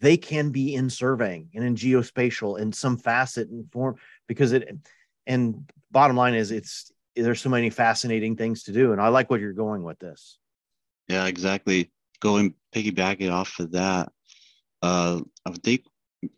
they 0.00 0.16
can 0.16 0.50
be 0.50 0.74
in 0.74 0.88
surveying 0.88 1.48
and 1.54 1.64
in 1.64 1.74
geospatial 1.74 2.58
in 2.58 2.72
some 2.72 2.96
facet 2.96 3.48
and 3.48 3.70
form 3.72 3.96
because 4.26 4.52
it 4.52 4.68
and 5.26 5.70
bottom 5.90 6.16
line 6.16 6.34
is 6.34 6.50
it's 6.50 6.92
there's 7.16 7.40
so 7.40 7.48
many 7.48 7.68
fascinating 7.68 8.36
things 8.36 8.62
to 8.64 8.72
do 8.72 8.92
and 8.92 9.00
i 9.00 9.08
like 9.08 9.28
what 9.28 9.40
you're 9.40 9.52
going 9.52 9.82
with 9.82 9.98
this. 9.98 10.38
Yeah 11.08 11.26
exactly 11.26 11.90
going 12.20 12.54
piggybacking 12.74 13.32
off 13.32 13.58
of 13.58 13.72
that 13.72 14.10
uh 14.82 15.20
i 15.46 15.50
think 15.62 15.84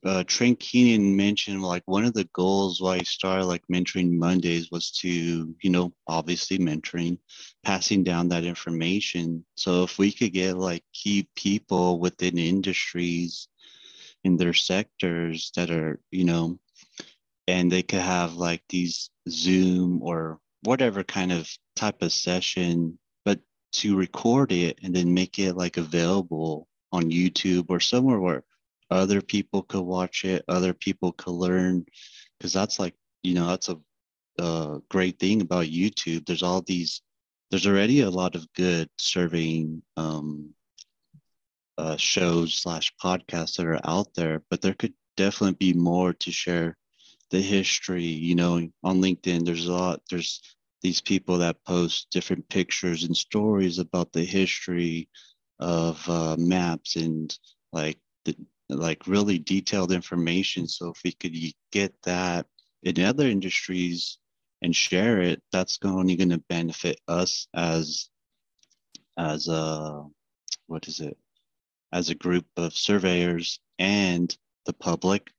uh, 0.05 0.25
Trent 0.27 0.61
Keenan 0.61 1.17
mentioned 1.17 1.63
like 1.63 1.83
one 1.87 2.05
of 2.05 2.13
the 2.13 2.29
goals 2.35 2.81
why 2.81 2.99
he 2.99 3.05
started 3.05 3.47
like 3.47 3.63
mentoring 3.73 4.13
Mondays 4.13 4.71
was 4.71 4.91
to, 5.01 5.55
you 5.63 5.71
know, 5.71 5.93
obviously 6.07 6.59
mentoring, 6.59 7.19
passing 7.65 8.05
down 8.05 8.29
that 8.29 8.45
information. 8.45 9.45
So 9.57 9.85
if 9.85 9.99
we 9.99 10.13
could 10.13 10.33
get 10.33 10.59
like 10.59 10.85
key 10.93 11.29
people 11.35 11.99
within 11.99 12.37
industries 12.39 13.49
in 14.23 14.37
their 14.37 14.53
sectors 14.53 15.51
that 15.57 15.71
are, 15.71 15.99
you 16.11 16.25
know, 16.25 16.59
and 17.49 17.73
they 17.73 17.83
could 17.83 18.01
have 18.01 18.35
like 18.35 18.63
these 18.69 19.11
Zoom 19.29 20.03
or 20.03 20.41
whatever 20.63 21.03
kind 21.03 21.33
of 21.33 21.51
type 21.75 22.03
of 22.03 22.13
session, 22.13 22.99
to 23.73 23.97
record 23.97 24.53
it 24.53 24.79
and 24.83 24.95
then 24.95 25.15
make 25.15 25.39
it 25.39 25.57
like 25.57 25.77
available 25.77 26.67
on 26.93 27.11
YouTube 27.11 27.67
or 27.69 27.81
somewhere 27.81 28.19
where 28.19 28.43
other 28.91 29.23
people 29.23 29.63
could 29.63 29.83
watch 29.83 30.25
it, 30.25 30.45
other 30.49 30.75
people 30.75 31.13
could 31.13 31.33
learn, 31.33 31.87
because 32.39 32.53
that's 32.53 32.79
like, 32.79 32.95
you 33.23 33.35
know, 33.35 33.47
that's 33.47 33.69
a, 33.69 33.79
a 34.43 34.81
great 34.89 35.19
thing 35.19 35.41
about 35.41 35.67
YouTube. 35.67 36.27
There's 36.27 36.43
all 36.43 36.63
these, 36.63 37.03
there's 37.51 37.67
already 37.67 38.01
a 38.01 38.11
lot 38.11 38.35
of 38.35 38.53
good 38.55 38.89
surveying 38.99 39.83
um, 39.97 40.55
uh, 41.79 41.97
shows 41.97 42.55
slash 42.55 42.93
podcasts 43.03 43.57
that 43.57 43.67
are 43.67 43.81
out 43.85 44.13
there, 44.15 44.43
but 44.51 44.61
there 44.61 44.75
could 44.75 44.95
definitely 45.17 45.73
be 45.73 45.73
more 45.73 46.13
to 46.15 46.33
share 46.33 46.77
the 47.31 47.41
history. 47.41 48.05
You 48.05 48.35
know, 48.35 48.69
on 48.83 49.01
LinkedIn, 49.01 49.45
there's 49.45 49.67
a 49.67 49.73
lot, 49.73 50.01
there's 50.11 50.41
these 50.83 51.01
people 51.01 51.39
that 51.39 51.65
post 51.65 52.09
different 52.11 52.49
pictures 52.49 53.05
and 53.05 53.17
stories 53.17 53.79
about 53.79 54.13
the 54.13 54.25
history 54.25 55.09
of 55.59 56.03
uh, 56.09 56.37
maps 56.39 56.97
and 56.97 57.37
like 57.73 57.99
the, 58.25 58.35
like 58.69 59.07
really 59.07 59.39
detailed 59.39 59.93
information. 59.93 60.67
So 60.67 60.91
if 60.91 61.03
we 61.05 61.13
could 61.13 61.35
get 61.73 61.95
that 62.05 62.47
in 62.83 63.01
other 63.05 63.27
industries, 63.27 64.19
and 64.63 64.75
share 64.75 65.21
it, 65.21 65.43
that's 65.53 65.79
only 65.85 66.17
going 66.17 66.31
to 66.31 66.45
benefit 66.49 67.01
us 67.09 67.49
as 67.55 68.09
as 69.19 69.49
a 69.49 70.05
what 70.67 70.87
is 70.89 71.01
it 71.01 71.17
as 71.93 72.09
a 72.09 72.15
group 72.15 72.47
of 72.57 72.73
surveyors 72.73 73.61
and 73.79 74.37
the 74.67 74.73
public 74.73 75.31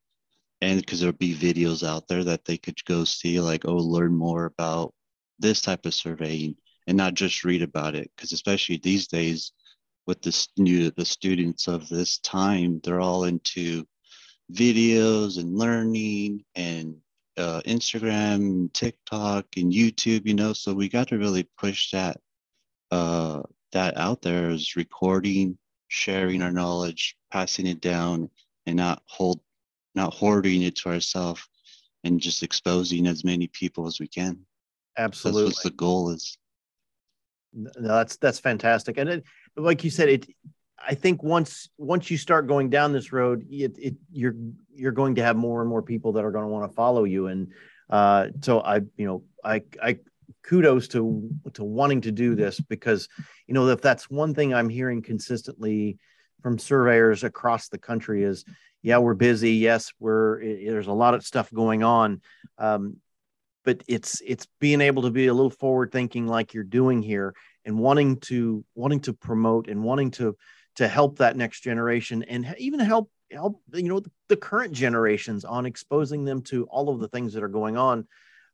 and 0.62 0.80
because 0.80 1.00
there'll 1.00 1.14
be 1.14 1.34
videos 1.34 1.88
out 1.88 2.08
there 2.08 2.24
that 2.24 2.46
they 2.46 2.58
could 2.58 2.78
go 2.86 3.04
see 3.04 3.40
like 3.40 3.66
oh 3.66 3.78
learn 3.78 4.16
more 4.16 4.46
about 4.46 4.94
this 5.42 5.62
type 5.62 5.86
of 5.86 5.94
surveying 5.94 6.56
and 6.88 6.98
not 6.98 7.14
just 7.14 7.44
read 7.44 7.62
about 7.62 7.96
it 7.96 8.10
because 8.16 8.32
especially 8.32 8.78
these 8.78 9.08
days 9.08 9.52
with 10.08 10.22
the 10.22 10.48
new 10.58 10.92
the 10.92 11.06
students 11.06 11.68
of 11.68 11.88
this 11.90 12.20
time 12.20 12.80
they're 12.84 13.02
all 13.02 13.26
into 13.26 13.86
videos 14.54 15.40
and 15.40 15.58
learning 15.58 16.44
and 16.56 16.96
uh, 17.38 17.62
instagram 17.66 18.72
tiktok 18.74 19.46
and 19.58 19.72
youtube 19.72 20.26
you 20.26 20.34
know 20.34 20.54
so 20.54 20.74
we 20.74 20.90
got 20.90 21.08
to 21.08 21.18
really 21.18 21.48
push 21.58 21.92
that 21.92 22.18
uh, 22.92 23.42
that 23.72 23.98
out 23.98 24.22
there 24.22 24.50
is 24.50 24.76
recording 24.76 25.58
sharing 25.88 26.42
our 26.42 26.52
knowledge 26.52 27.16
passing 27.32 27.68
it 27.68 27.82
down 27.82 28.30
and 28.66 28.76
not 28.76 29.02
hold 29.06 29.40
not 29.96 30.14
hoarding 30.14 30.62
it 30.62 30.76
to 30.76 30.90
ourselves 30.90 31.48
and 32.04 32.20
just 32.20 32.44
exposing 32.44 33.08
as 33.08 33.24
many 33.24 33.48
people 33.48 33.88
as 33.88 34.00
we 34.00 34.08
can 34.08 34.46
absolutely 34.98 35.46
that's 35.46 35.64
what 35.64 35.72
the 35.72 35.78
goal 35.78 36.10
is. 36.10 36.38
No, 37.54 37.70
that's 37.76 38.18
that's 38.18 38.40
fantastic. 38.40 38.98
And 38.98 39.10
it, 39.10 39.24
like 39.56 39.84
you 39.84 39.90
said 39.90 40.10
it 40.10 40.26
i 40.88 40.96
think 40.96 41.22
once 41.24 41.70
once 41.78 42.10
you 42.10 42.18
start 42.18 42.48
going 42.48 42.70
down 42.70 42.92
this 42.92 43.12
road 43.12 43.46
it, 43.50 43.78
it 43.78 43.96
you're 44.12 44.36
you're 44.74 44.92
going 44.92 45.16
to 45.16 45.24
have 45.24 45.36
more 45.36 45.62
and 45.62 45.70
more 45.70 45.82
people 45.82 46.14
that 46.14 46.26
are 46.26 46.32
going 46.32 46.44
to 46.44 46.50
want 46.50 46.70
to 46.70 46.76
follow 46.76 47.04
you. 47.04 47.28
And 47.28 47.52
uh 47.90 48.28
so 48.42 48.62
i 48.62 48.78
you 48.96 49.06
know 49.06 49.24
i 49.44 49.62
i 49.82 50.00
kudos 50.44 50.88
to 50.88 51.30
to 51.54 51.64
wanting 51.64 52.02
to 52.02 52.12
do 52.12 52.36
this 52.36 52.60
because 52.60 53.10
you 53.48 53.54
know 53.54 53.68
if 53.68 53.82
that's 53.82 54.10
one 54.10 54.34
thing 54.34 54.54
i'm 54.54 54.70
hearing 54.70 55.02
consistently 55.02 55.98
from 56.42 56.58
surveyors 56.58 57.24
across 57.24 57.68
the 57.68 57.78
country 57.78 58.24
is 58.24 58.46
yeah 58.82 58.98
we're 58.98 59.14
busy. 59.14 59.54
Yes 59.54 59.92
we're 60.00 60.42
it, 60.42 60.66
there's 60.66 60.88
a 60.88 60.94
lot 60.94 61.14
of 61.14 61.26
stuff 61.26 61.52
going 61.54 61.84
on. 61.84 62.22
Um, 62.58 62.98
but 63.64 63.84
it's 63.88 64.22
it's 64.26 64.48
being 64.60 64.82
able 64.82 65.04
to 65.04 65.12
be 65.12 65.28
a 65.28 65.34
little 65.34 65.50
forward 65.50 65.92
thinking 65.92 66.28
like 66.28 66.54
you're 66.54 66.64
doing 66.64 67.02
here 67.02 67.34
and 67.66 67.78
wanting 67.78 68.18
to 68.18 68.64
wanting 68.76 69.00
to 69.02 69.14
promote 69.14 69.68
and 69.68 69.84
wanting 69.84 70.12
to 70.12 70.36
to 70.76 70.88
help 70.88 71.18
that 71.18 71.38
next 71.38 71.62
generation 71.62 72.24
and 72.24 72.56
even 72.58 72.80
help 72.80 73.12
help 73.32 73.62
you 73.74 73.90
know 73.90 74.00
the, 74.00 74.12
the 74.30 74.38
current 74.38 74.74
generations 74.74 75.46
on 75.46 75.66
exposing 75.66 76.26
them 76.26 76.42
to 76.42 76.66
all 76.66 76.90
of 76.90 77.00
the 77.00 77.08
things 77.08 77.34
that 77.34 77.44
are 77.44 77.50
going 77.50 77.78
on. 77.78 78.08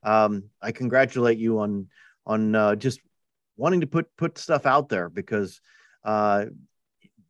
Um, 0.04 0.44
i 0.62 0.72
congratulate 0.72 1.38
you 1.38 1.60
on 1.60 1.88
on 2.26 2.56
uh, 2.56 2.76
just 2.76 3.00
wanting 3.56 3.82
to 3.82 3.88
put 3.88 4.16
put 4.16 4.38
stuff 4.38 4.66
out 4.66 4.90
there 4.90 5.10
because 5.10 5.60
uh, 6.04 6.46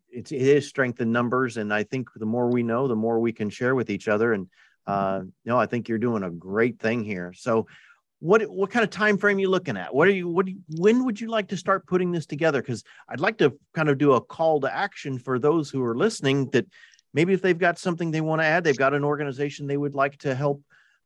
it's 0.10 0.32
it 0.32 0.42
is 0.42 0.68
strength 0.68 1.00
in 1.00 1.12
numbers 1.12 1.58
and 1.58 1.74
i 1.74 1.84
think 1.84 2.10
the 2.16 2.26
more 2.26 2.50
we 2.50 2.64
know 2.64 2.88
the 2.88 2.96
more 2.96 3.20
we 3.20 3.32
can 3.32 3.50
share 3.50 3.76
with 3.76 3.90
each 3.90 4.08
other 4.08 4.34
and 4.34 4.48
uh, 4.88 5.22
know, 5.46 5.60
I 5.60 5.66
think 5.66 5.90
you're 5.90 5.98
doing 5.98 6.24
a 6.24 6.32
great 6.32 6.80
thing 6.80 7.04
here. 7.04 7.34
So, 7.36 7.68
what 8.20 8.42
what 8.44 8.72
kind 8.72 8.84
of 8.84 8.90
time 8.90 9.18
frame 9.18 9.38
are 9.38 9.42
you 9.42 9.50
looking 9.50 9.78
at? 9.78 9.94
What 9.94 10.08
are 10.08 10.12
you? 10.12 10.28
What 10.28 10.48
you, 10.48 10.60
when 10.78 11.06
would 11.06 11.22
you 11.22 11.28
like 11.28 11.50
to 11.50 11.58
start 11.58 11.86
putting 11.86 12.12
this 12.12 12.26
together? 12.26 12.62
Because 12.62 12.84
I'd 13.08 13.20
like 13.20 13.38
to 13.40 13.54
kind 13.76 13.90
of 13.90 13.98
do 13.98 14.14
a 14.14 14.22
call 14.22 14.62
to 14.62 14.74
action 14.74 15.20
for 15.20 15.38
those 15.38 15.70
who 15.70 15.84
are 15.84 15.96
listening. 15.96 16.50
That 16.52 16.66
maybe 17.14 17.34
if 17.34 17.42
they've 17.42 17.58
got 17.58 17.78
something 17.78 18.10
they 18.10 18.22
want 18.22 18.42
to 18.42 18.46
add, 18.46 18.64
they've 18.64 18.78
got 18.78 18.94
an 18.94 19.04
organization 19.04 19.68
they 19.68 19.78
would 19.78 19.94
like 19.94 20.18
to 20.20 20.34
help 20.34 20.64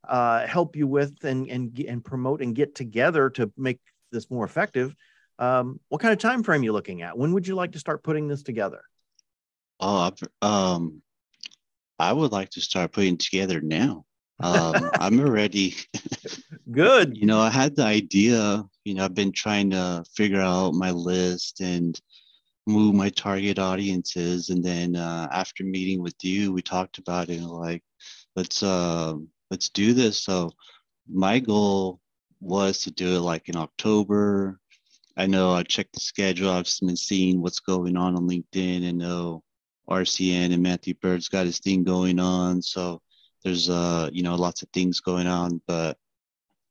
uh, 0.07 0.45
help 0.47 0.75
you 0.75 0.87
with 0.87 1.23
and 1.23 1.49
and 1.49 1.77
and 1.79 2.05
promote 2.05 2.41
and 2.41 2.55
get 2.55 2.75
together 2.75 3.29
to 3.31 3.51
make 3.57 3.79
this 4.11 4.29
more 4.29 4.45
effective. 4.45 4.95
Um, 5.39 5.79
what 5.89 6.01
kind 6.01 6.13
of 6.13 6.19
time 6.19 6.43
frame 6.43 6.61
are 6.61 6.65
you 6.65 6.73
looking 6.73 7.01
at? 7.01 7.17
When 7.17 7.33
would 7.33 7.47
you 7.47 7.55
like 7.55 7.71
to 7.71 7.79
start 7.79 8.03
putting 8.03 8.27
this 8.27 8.43
together? 8.43 8.83
Oh, 9.79 10.11
um, 10.43 11.01
I 12.01 12.13
would 12.13 12.31
like 12.31 12.49
to 12.51 12.61
start 12.61 12.93
putting 12.93 13.17
together 13.17 13.61
now. 13.61 14.05
Um, 14.39 14.89
I'm 14.99 15.19
already 15.19 15.75
good. 16.71 17.15
You 17.15 17.27
know, 17.27 17.39
I 17.39 17.51
had 17.51 17.75
the 17.75 17.83
idea. 17.83 18.63
You 18.85 18.95
know, 18.95 19.05
I've 19.05 19.13
been 19.13 19.31
trying 19.31 19.69
to 19.69 20.03
figure 20.15 20.41
out 20.41 20.73
my 20.73 20.89
list 20.89 21.61
and 21.61 21.99
move 22.65 22.95
my 22.95 23.09
target 23.09 23.59
audiences, 23.59 24.49
and 24.49 24.63
then 24.63 24.95
uh, 24.95 25.27
after 25.31 25.63
meeting 25.63 26.01
with 26.01 26.15
you, 26.23 26.51
we 26.51 26.63
talked 26.63 26.97
about 26.97 27.29
it. 27.29 27.41
Like, 27.41 27.83
let's 28.35 28.63
uh, 28.63 29.13
let's 29.51 29.69
do 29.69 29.93
this. 29.93 30.23
So, 30.23 30.49
my 31.07 31.37
goal 31.37 31.99
was 32.39 32.79
to 32.79 32.91
do 32.91 33.17
it 33.17 33.19
like 33.19 33.47
in 33.47 33.55
October. 33.55 34.59
I 35.17 35.27
know 35.27 35.51
I 35.51 35.61
checked 35.61 35.93
the 35.93 35.99
schedule. 35.99 36.49
I've 36.49 36.71
been 36.81 36.97
seeing 36.97 37.41
what's 37.41 37.59
going 37.59 37.95
on 37.95 38.15
on 38.15 38.27
LinkedIn 38.27 38.89
and 38.89 38.97
know 38.97 39.43
RCN 39.89 40.53
and 40.53 40.63
Matthew 40.63 40.93
Bird's 40.95 41.29
got 41.29 41.45
his 41.45 41.59
thing 41.59 41.83
going 41.83 42.19
on. 42.19 42.61
So 42.61 43.01
there's 43.43 43.69
uh 43.69 44.09
you 44.13 44.23
know 44.23 44.35
lots 44.35 44.61
of 44.61 44.69
things 44.69 44.99
going 44.99 45.27
on, 45.27 45.61
but 45.67 45.97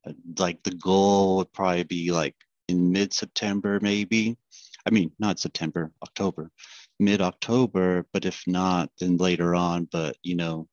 uh, 0.07 0.13
like 0.39 0.63
the 0.63 0.73
goal 0.73 1.39
would 1.39 1.53
probably 1.53 1.85
be 1.85 2.11
like 2.13 2.37
in 2.69 2.93
mid 2.93 3.13
September 3.13 3.79
maybe. 3.83 4.37
I 4.87 4.91
mean 4.91 5.13
not 5.19 5.39
September, 5.39 5.93
October, 6.03 6.51
mid 6.99 7.21
October. 7.21 8.07
But 8.13 8.25
if 8.25 8.43
not, 8.47 8.91
then 8.99 9.17
later 9.17 9.55
on. 9.55 9.89
But 9.91 10.17
you 10.23 10.37
know, 10.37 10.69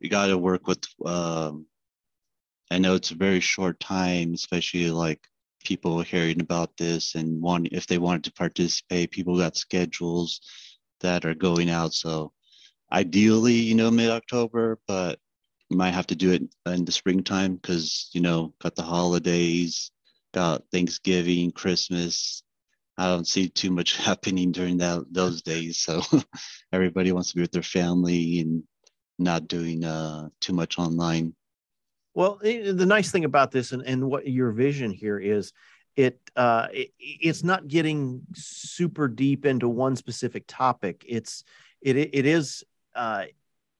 you 0.00 0.08
got 0.08 0.26
to 0.28 0.38
work 0.38 0.66
with. 0.66 0.84
Um, 1.04 1.66
I 2.70 2.78
know 2.78 2.94
it's 2.94 3.10
a 3.10 3.16
very 3.16 3.40
short 3.40 3.78
time, 3.80 4.32
especially 4.32 4.90
like 4.90 5.20
people 5.62 6.00
hearing 6.00 6.40
about 6.40 6.76
this 6.78 7.14
and 7.14 7.40
want 7.42 7.68
if 7.72 7.86
they 7.86 7.98
wanted 7.98 8.24
to 8.24 8.32
participate. 8.32 9.10
People 9.10 9.36
got 9.36 9.56
schedules 9.56 10.40
that 11.02 11.24
are 11.24 11.34
going 11.34 11.70
out. 11.70 11.94
So 11.94 12.32
ideally, 12.90 13.54
you 13.54 13.74
know, 13.74 13.90
mid 13.90 14.10
October, 14.10 14.78
but 14.86 15.18
might 15.70 15.94
have 15.94 16.06
to 16.08 16.14
do 16.14 16.32
it 16.32 16.42
in 16.66 16.84
the 16.84 16.92
springtime 16.92 17.56
because, 17.56 18.10
you 18.12 18.20
know, 18.20 18.52
got 18.60 18.74
the 18.74 18.82
holidays, 18.82 19.90
got 20.34 20.62
Thanksgiving, 20.70 21.50
Christmas. 21.50 22.42
I 22.98 23.06
don't 23.06 23.26
see 23.26 23.48
too 23.48 23.70
much 23.70 23.96
happening 24.08 24.52
during 24.52 24.78
that 24.78 25.04
those 25.10 25.42
days. 25.42 25.78
So 25.78 26.02
everybody 26.72 27.12
wants 27.12 27.30
to 27.30 27.36
be 27.36 27.42
with 27.42 27.52
their 27.52 27.62
family 27.62 28.40
and 28.40 28.62
not 29.18 29.48
doing 29.48 29.84
uh, 29.84 30.28
too 30.40 30.52
much 30.52 30.78
online. 30.78 31.34
Well, 32.14 32.38
the 32.42 32.86
nice 32.86 33.10
thing 33.10 33.24
about 33.24 33.52
this 33.52 33.72
and, 33.72 33.82
and 33.82 34.10
what 34.10 34.28
your 34.28 34.52
vision 34.52 34.90
here 34.90 35.18
is 35.18 35.52
it, 35.96 36.18
uh, 36.36 36.68
it 36.72 36.90
it's 36.98 37.44
not 37.44 37.68
getting 37.68 38.22
super 38.34 39.08
deep 39.08 39.44
into 39.44 39.68
one 39.68 39.96
specific 39.96 40.44
topic. 40.46 41.04
It's 41.06 41.44
it 41.80 41.96
it 41.96 42.26
is 42.26 42.64
uh, 42.94 43.24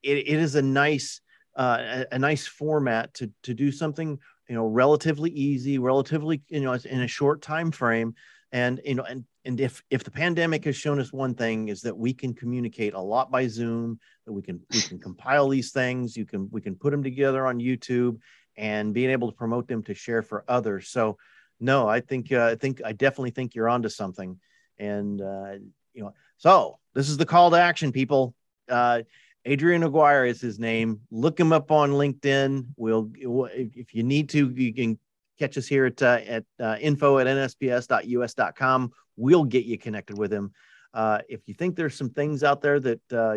it, 0.03 0.19
it 0.19 0.39
is 0.39 0.55
a 0.55 0.63
nice 0.63 1.21
uh, 1.57 2.05
a, 2.11 2.15
a 2.17 2.19
nice 2.19 2.47
format 2.47 3.15
to 3.15 3.31
to 3.45 3.55
do 3.55 3.73
something 3.73 4.19
you 4.49 4.55
know 4.55 4.67
relatively 4.67 5.31
easy, 5.31 5.79
relatively 5.79 6.43
you 6.49 6.61
know 6.61 6.73
in 6.73 7.01
a 7.01 7.09
short 7.09 7.41
time 7.41 7.71
frame, 7.71 8.15
and 8.53 8.81
you 8.85 8.95
know 8.95 9.05
and 9.05 9.25
and 9.45 9.61
if 9.61 9.83
if 9.91 10.05
the 10.05 10.11
pandemic 10.11 10.65
has 10.67 10.77
shown 10.77 11.01
us 11.01 11.13
one 11.13 11.35
thing 11.35 11.69
is 11.69 11.81
that 11.83 11.97
we 11.97 12.13
can 12.13 12.35
communicate 12.35 12.95
a 12.95 13.01
lot 13.01 13.31
by 13.31 13.47
Zoom, 13.49 13.99
that 14.27 14.33
we 14.33 14.43
can 14.43 14.61
we 14.73 14.81
can 14.83 14.99
compile 14.99 15.49
these 15.49 15.73
things, 15.73 16.17
you 16.17 16.27
can 16.27 16.49
we 16.51 16.61
can 16.61 16.75
put 16.75 16.91
them 16.91 17.03
together 17.03 17.47
on 17.47 17.59
YouTube, 17.59 18.19
and 18.57 18.93
being 18.93 19.11
able 19.11 19.31
to 19.31 19.37
promote 19.37 19.67
them 19.67 19.83
to 19.85 19.95
share 19.95 20.23
for 20.23 20.45
others. 20.47 20.89
So 20.89 21.17
no, 21.63 21.89
I 21.89 22.01
think 22.01 22.33
uh, 22.33 22.47
I 22.47 22.55
think 22.57 22.83
I 22.85 22.93
definitely 22.93 23.31
think 23.31 23.55
you're 23.55 23.69
onto 23.69 23.89
something, 23.89 24.39
and 24.79 25.21
uh, 25.21 25.53
you 25.95 26.03
know. 26.03 26.15
So 26.37 26.79
this 26.95 27.09
is 27.09 27.17
the 27.17 27.25
call 27.27 27.51
to 27.53 27.57
action, 27.57 27.93
people. 27.93 28.35
Uh, 28.69 29.03
Adrian 29.45 29.85
Aguirre 29.85 30.29
is 30.29 30.41
his 30.41 30.59
name. 30.59 31.01
Look 31.11 31.39
him 31.39 31.53
up 31.53 31.71
on 31.71 31.93
LinkedIn. 31.93 32.67
We'll 32.77 33.11
if 33.15 33.95
you 33.95 34.03
need 34.03 34.29
to, 34.31 34.51
you 34.51 34.75
can 34.75 34.99
catch 35.39 35.57
us 35.57 35.67
here 35.67 35.87
at 35.87 36.03
uh, 36.03 36.21
at 36.27 36.45
uh, 36.61 36.77
info 36.81 37.19
at 37.19 37.29
nsps.us.com. 37.29 38.93
We'll 39.17 39.45
get 39.45 39.65
you 39.65 39.79
connected 39.79 40.19
with 40.19 40.33
him. 40.33 40.53
Uh, 40.93 41.21
if 41.29 41.47
you 41.47 41.55
think 41.55 41.77
there's 41.77 41.95
some 41.95 42.11
things 42.11 42.43
out 42.43 42.61
there 42.61 42.81
that 42.81 43.13
uh, 43.13 43.37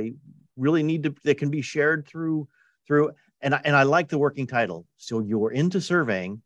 really 0.57 0.83
need 0.83 1.03
to 1.03 1.15
that 1.23 1.37
can 1.37 1.51
be 1.51 1.61
shared 1.61 2.07
through 2.07 2.47
through 2.87 3.11
and 3.41 3.53
I, 3.53 3.61
and 3.65 3.75
I 3.75 3.83
like 3.83 4.09
the 4.09 4.17
working 4.17 4.47
title. 4.47 4.87
So 4.97 5.19
you're 5.19 5.51
into 5.51 5.79
surveying 5.79 6.41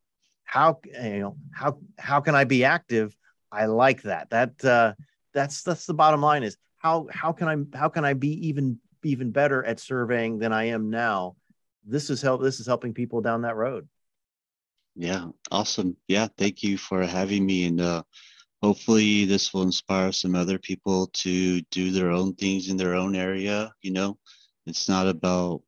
how 0.49 0.79
you 0.83 1.19
know 1.19 1.37
how 1.51 1.77
how 1.99 2.21
can 2.21 2.33
I 2.33 2.43
be 2.43 2.63
active? 2.63 3.15
I 3.51 3.67
like 3.67 4.01
that. 4.03 4.31
That 4.31 4.65
uh, 4.65 4.93
that's 5.31 5.61
that's 5.61 5.85
the 5.85 5.93
bottom 5.93 6.21
line 6.21 6.41
is 6.41 6.57
how 6.77 7.07
how 7.11 7.31
can 7.33 7.47
I 7.47 7.77
how 7.77 7.89
can 7.89 8.03
I 8.03 8.13
be 8.13 8.47
even 8.47 8.79
even 9.03 9.29
better 9.29 9.63
at 9.63 9.79
surveying 9.79 10.39
than 10.39 10.51
I 10.51 10.69
am 10.69 10.89
now? 10.89 11.35
This 11.85 12.09
is 12.09 12.21
help. 12.21 12.41
This 12.41 12.59
is 12.59 12.65
helping 12.65 12.95
people 12.95 13.21
down 13.21 13.43
that 13.43 13.57
road. 13.57 13.87
Yeah, 14.95 15.27
awesome. 15.51 15.95
Yeah, 16.07 16.27
thank 16.35 16.63
you 16.63 16.79
for 16.79 17.03
having 17.03 17.45
me, 17.45 17.65
and 17.65 17.79
uh, 17.79 18.01
hopefully 18.63 19.25
this 19.25 19.53
will 19.53 19.61
inspire 19.61 20.11
some 20.11 20.33
other 20.33 20.57
people 20.57 21.07
to 21.25 21.61
do 21.69 21.91
their 21.91 22.09
own 22.09 22.33
things 22.33 22.69
in 22.69 22.77
their 22.77 22.95
own 22.95 23.15
area. 23.15 23.71
You 23.83 23.91
know, 23.91 24.17
it's 24.65 24.89
not 24.89 25.07
about 25.07 25.61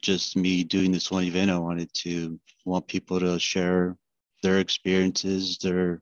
just 0.00 0.36
me 0.38 0.64
doing 0.64 0.90
this 0.90 1.10
one 1.10 1.24
event. 1.24 1.50
I 1.50 1.58
wanted 1.58 1.92
to 2.04 2.40
want 2.64 2.88
people 2.88 3.20
to 3.20 3.38
share 3.38 3.98
their 4.42 4.58
experiences, 4.58 5.58
their 5.58 6.00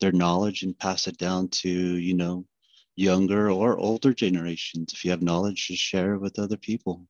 their 0.00 0.12
knowledge, 0.12 0.62
and 0.62 0.78
pass 0.78 1.06
it 1.06 1.16
down 1.16 1.48
to 1.48 1.70
you 1.70 2.14
know 2.14 2.44
younger 2.96 3.50
or 3.50 3.78
older 3.78 4.12
generations. 4.12 4.92
If 4.92 5.04
you 5.04 5.10
have 5.10 5.22
knowledge, 5.22 5.68
just 5.68 5.82
share 5.82 6.14
it 6.14 6.20
with 6.20 6.38
other 6.38 6.56
people. 6.56 7.06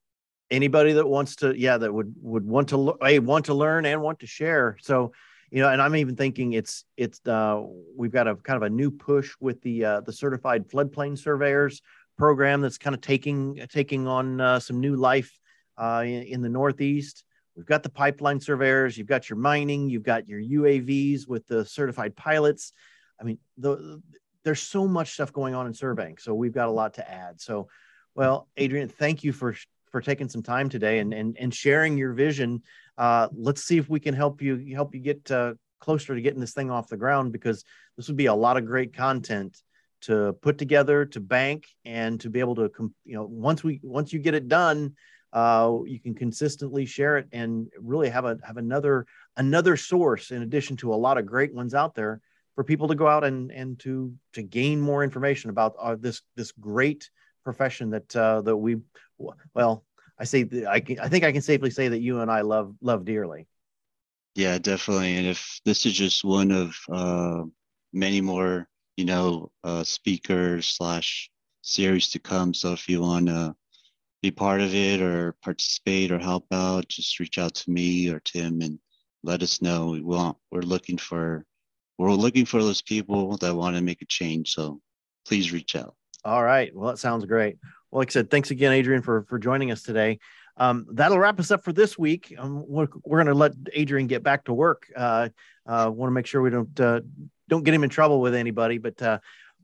Anybody 0.50 0.92
that 0.92 1.08
wants 1.08 1.36
to, 1.36 1.58
yeah, 1.58 1.78
that 1.78 1.92
would 1.92 2.14
would 2.20 2.46
want 2.46 2.68
to 2.68 2.96
a 3.02 3.18
want 3.18 3.46
to 3.46 3.54
learn 3.54 3.86
and 3.86 4.02
want 4.02 4.20
to 4.20 4.26
share. 4.26 4.76
So, 4.80 5.12
you 5.50 5.62
know, 5.62 5.70
and 5.70 5.80
I'm 5.82 5.96
even 5.96 6.16
thinking 6.16 6.52
it's 6.52 6.84
it's 6.96 7.20
uh, 7.26 7.62
we've 7.96 8.12
got 8.12 8.28
a 8.28 8.36
kind 8.36 8.56
of 8.56 8.62
a 8.62 8.70
new 8.70 8.90
push 8.90 9.32
with 9.40 9.60
the 9.62 9.84
uh, 9.84 10.00
the 10.02 10.12
certified 10.12 10.68
floodplain 10.68 11.18
surveyors 11.18 11.82
program 12.16 12.60
that's 12.60 12.78
kind 12.78 12.94
of 12.94 13.00
taking 13.00 13.60
taking 13.70 14.06
on 14.06 14.40
uh, 14.40 14.60
some 14.60 14.80
new 14.80 14.96
life 14.96 15.36
uh, 15.76 16.02
in, 16.04 16.22
in 16.22 16.42
the 16.42 16.48
Northeast. 16.48 17.24
We've 17.56 17.66
got 17.66 17.82
the 17.82 17.88
pipeline 17.88 18.40
surveyors. 18.40 18.98
You've 18.98 19.06
got 19.06 19.30
your 19.30 19.38
mining. 19.38 19.88
You've 19.88 20.02
got 20.02 20.28
your 20.28 20.40
UAVs 20.40 21.26
with 21.26 21.46
the 21.46 21.64
certified 21.64 22.14
pilots. 22.14 22.72
I 23.20 23.24
mean, 23.24 23.38
the, 23.56 24.02
there's 24.44 24.62
so 24.62 24.86
much 24.86 25.12
stuff 25.12 25.32
going 25.32 25.54
on 25.54 25.66
in 25.66 25.74
surveying. 25.74 26.18
So 26.18 26.34
we've 26.34 26.52
got 26.52 26.68
a 26.68 26.72
lot 26.72 26.94
to 26.94 27.10
add. 27.10 27.40
So, 27.40 27.68
well, 28.14 28.48
Adrian, 28.56 28.88
thank 28.88 29.24
you 29.24 29.32
for 29.32 29.54
for 29.90 30.00
taking 30.00 30.28
some 30.28 30.42
time 30.42 30.68
today 30.68 30.98
and 30.98 31.14
and, 31.14 31.36
and 31.38 31.54
sharing 31.54 31.96
your 31.96 32.12
vision. 32.12 32.62
Uh, 32.98 33.28
let's 33.32 33.62
see 33.62 33.78
if 33.78 33.88
we 33.88 34.00
can 34.00 34.14
help 34.14 34.42
you 34.42 34.74
help 34.74 34.94
you 34.94 35.00
get 35.00 35.30
uh, 35.30 35.54
closer 35.80 36.14
to 36.14 36.20
getting 36.20 36.40
this 36.40 36.52
thing 36.52 36.70
off 36.70 36.88
the 36.88 36.96
ground 36.96 37.32
because 37.32 37.64
this 37.96 38.08
would 38.08 38.16
be 38.16 38.26
a 38.26 38.34
lot 38.34 38.56
of 38.56 38.66
great 38.66 38.94
content 38.94 39.56
to 40.02 40.34
put 40.42 40.58
together 40.58 41.06
to 41.06 41.20
bank 41.20 41.66
and 41.84 42.20
to 42.20 42.30
be 42.30 42.40
able 42.40 42.54
to 42.54 42.70
you 43.04 43.14
know 43.14 43.24
once 43.24 43.64
we 43.64 43.80
once 43.82 44.12
you 44.12 44.18
get 44.18 44.34
it 44.34 44.48
done 44.48 44.94
uh, 45.36 45.80
you 45.84 46.00
can 46.00 46.14
consistently 46.14 46.86
share 46.86 47.18
it 47.18 47.28
and 47.30 47.68
really 47.78 48.08
have 48.08 48.24
a 48.24 48.38
have 48.42 48.56
another 48.56 49.04
another 49.36 49.76
source 49.76 50.30
in 50.30 50.40
addition 50.40 50.78
to 50.78 50.94
a 50.94 50.96
lot 50.96 51.18
of 51.18 51.26
great 51.26 51.52
ones 51.52 51.74
out 51.74 51.94
there 51.94 52.22
for 52.54 52.64
people 52.64 52.88
to 52.88 52.94
go 52.94 53.06
out 53.06 53.22
and 53.22 53.52
and 53.52 53.78
to 53.78 54.14
to 54.32 54.42
gain 54.42 54.80
more 54.80 55.04
information 55.04 55.50
about 55.50 55.74
uh, 55.78 55.94
this 56.00 56.22
this 56.36 56.52
great 56.52 57.10
profession 57.44 57.90
that 57.90 58.16
uh, 58.16 58.40
that 58.40 58.56
we 58.56 58.78
well 59.52 59.84
I 60.18 60.24
say 60.24 60.48
I 60.66 60.80
can, 60.80 61.00
I 61.00 61.08
think 61.08 61.22
I 61.22 61.32
can 61.32 61.42
safely 61.42 61.70
say 61.70 61.88
that 61.88 62.00
you 62.00 62.20
and 62.20 62.30
I 62.30 62.40
love 62.40 62.74
love 62.80 63.04
dearly. 63.04 63.46
Yeah, 64.36 64.56
definitely. 64.56 65.18
And 65.18 65.26
if 65.26 65.60
this 65.66 65.84
is 65.84 65.92
just 65.92 66.24
one 66.24 66.50
of 66.50 66.74
uh, 66.90 67.42
many 67.92 68.22
more, 68.22 68.68
you 68.96 69.04
know, 69.04 69.50
uh, 69.64 69.84
speakers 69.84 70.66
slash 70.66 71.28
series 71.60 72.08
to 72.10 72.20
come. 72.20 72.54
So 72.54 72.72
if 72.72 72.88
you 72.88 73.02
want 73.02 73.26
to 73.26 73.54
be 74.26 74.30
part 74.32 74.60
of 74.60 74.74
it 74.74 75.00
or 75.00 75.34
participate 75.42 76.10
or 76.10 76.18
help 76.18 76.46
out, 76.52 76.88
just 76.88 77.20
reach 77.20 77.38
out 77.38 77.54
to 77.54 77.70
me 77.70 78.08
or 78.08 78.18
Tim 78.20 78.60
and 78.60 78.78
let 79.22 79.42
us 79.42 79.62
know. 79.62 79.90
We 79.90 80.00
want 80.00 80.36
we're 80.50 80.62
looking 80.62 80.98
for 80.98 81.44
we're 81.96 82.10
looking 82.10 82.44
for 82.44 82.60
those 82.60 82.82
people 82.82 83.36
that 83.38 83.54
want 83.54 83.76
to 83.76 83.82
make 83.82 84.02
a 84.02 84.06
change. 84.06 84.52
So 84.52 84.80
please 85.26 85.52
reach 85.52 85.76
out. 85.76 85.94
All 86.24 86.42
right. 86.42 86.74
Well, 86.74 86.90
that 86.90 86.98
sounds 86.98 87.24
great. 87.24 87.58
Well, 87.90 88.00
like 88.00 88.10
I 88.10 88.14
said, 88.14 88.30
thanks 88.30 88.50
again, 88.50 88.72
Adrian, 88.72 89.02
for 89.02 89.24
for 89.28 89.38
joining 89.38 89.70
us 89.70 89.82
today. 89.82 90.18
Um, 90.56 90.86
that'll 90.92 91.18
wrap 91.18 91.38
us 91.38 91.50
up 91.50 91.62
for 91.62 91.72
this 91.72 91.98
week. 91.98 92.34
Um, 92.36 92.64
we're, 92.66 92.88
we're 93.04 93.18
going 93.18 93.26
to 93.26 93.34
let 93.34 93.52
Adrian 93.74 94.06
get 94.06 94.22
back 94.22 94.46
to 94.46 94.54
work. 94.54 94.90
Uh, 94.96 95.28
uh, 95.66 95.90
want 95.92 96.08
to 96.08 96.14
make 96.14 96.26
sure 96.26 96.40
we 96.40 96.50
don't 96.50 96.80
uh, 96.80 97.00
don't 97.48 97.62
get 97.62 97.74
him 97.74 97.84
in 97.84 97.90
trouble 97.90 98.20
with 98.20 98.34
anybody, 98.34 98.78
but 98.78 99.00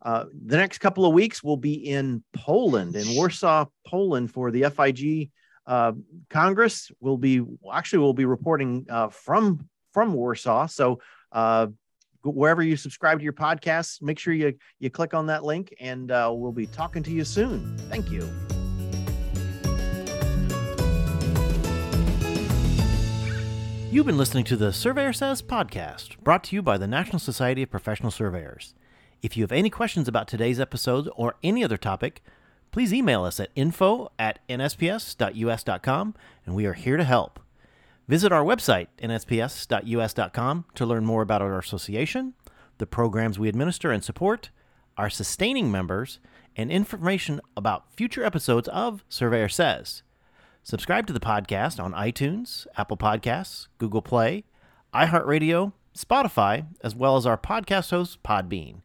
uh, 0.03 0.25
the 0.47 0.57
next 0.57 0.79
couple 0.79 1.07
of 1.07 1.13
weeks 1.13 1.43
will 1.43 1.57
be 1.57 1.75
in 1.75 2.25
Poland, 2.33 2.97
in 2.97 3.15
Warsaw, 3.15 3.67
Poland, 3.87 4.33
for 4.33 4.51
the 4.51 4.69
FIG 4.69 5.31
uh, 5.67 5.93
Congress. 6.29 6.91
We'll 7.01 7.17
be 7.17 7.43
actually 7.73 8.01
we'll 8.01 8.13
be 8.13 8.25
reporting 8.25 8.87
uh, 8.91 9.09
from 9.09 9.69
from 9.93 10.13
Warsaw. 10.13 10.67
So 10.67 11.01
uh, 11.31 11.69
wherever 12.25 12.63
you 12.63 12.77
subscribe 12.77 13.19
to 13.19 13.25
your 13.25 13.33
podcasts, 13.33 14.03
make 14.03 14.19
sure 14.19 14.35
you 14.35 14.55
you 14.81 14.91
click 14.91 15.15
on 15.15 15.27
that 15.27 15.45
link, 15.45 15.73
and 15.79 16.11
uh, 16.11 16.33
we'll 16.35 16.53
be 16.53 16.67
talking 16.67 17.05
to 17.05 17.11
you 17.13 17.25
soon. 17.25 17.77
Thank 17.89 18.11
you. 18.11 18.29
You've 23.93 24.07
been 24.07 24.17
listening 24.17 24.45
to 24.45 24.57
the 24.57 24.73
Surveyor 24.73 25.13
Says 25.13 25.43
podcast, 25.43 26.19
brought 26.21 26.45
to 26.45 26.57
you 26.57 26.63
by 26.63 26.79
the 26.79 26.87
National 26.87 27.19
Society 27.19 27.63
of 27.63 27.71
Professional 27.71 28.11
Surveyors. 28.11 28.75
If 29.23 29.37
you 29.37 29.45
have 29.45 29.53
any 29.53 29.71
questions 29.71 30.09
about 30.09 30.27
today's 30.27 30.59
episode 30.59 31.09
or 31.15 31.37
any 31.45 31.63
other 31.63 31.77
topic, 31.77 32.25
please 32.73 32.93
email 32.93 33.23
us 33.23 33.39
at 33.39 33.51
info 33.55 34.11
at 34.19 34.41
nsps.us.com 34.49 36.15
and 36.45 36.55
we 36.57 36.67
are 36.67 36.73
here 36.73 36.97
to 36.97 37.05
help. 37.05 37.39
Visit 38.09 38.33
our 38.33 38.43
website, 38.43 38.89
nsps.us.com, 39.01 40.65
to 40.75 40.85
learn 40.85 41.05
more 41.05 41.23
about 41.23 41.41
our 41.41 41.57
association, 41.57 42.35
the 42.79 42.87
programs 42.87 43.39
we 43.39 43.49
administer 43.49 43.93
and 43.93 44.03
support, 44.03 44.51
our 44.97 45.09
sustaining 45.09 45.71
members, 45.71 46.19
and 46.57 46.73
information 46.73 47.41
about 47.57 47.95
future 47.95 48.25
episodes 48.25 48.67
of 48.69 49.05
Surveyor 49.09 49.49
Says. 49.49 50.03
Subscribe 50.65 51.07
to 51.07 51.13
the 51.13 51.21
podcast 51.21 51.83
on 51.83 51.93
iTunes, 51.93 52.67
Apple 52.77 52.97
Podcasts, 52.97 53.69
Google 53.79 54.03
Play, 54.03 54.43
iHeartRadio, 54.93 55.73
Spotify, 55.97 56.67
as 56.83 56.97
well 56.97 57.17
as 57.17 57.25
our 57.25 57.39
podcast 57.39 57.91
host, 57.91 58.21
Podbean. 58.25 58.81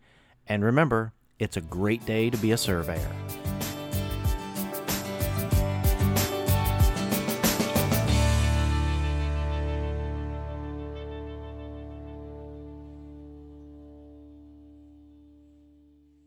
And 0.49 0.63
remember, 0.63 1.13
it's 1.39 1.57
a 1.57 1.61
great 1.61 2.05
day 2.05 2.29
to 2.29 2.37
be 2.37 2.51
a 2.51 2.57
surveyor. 2.57 3.11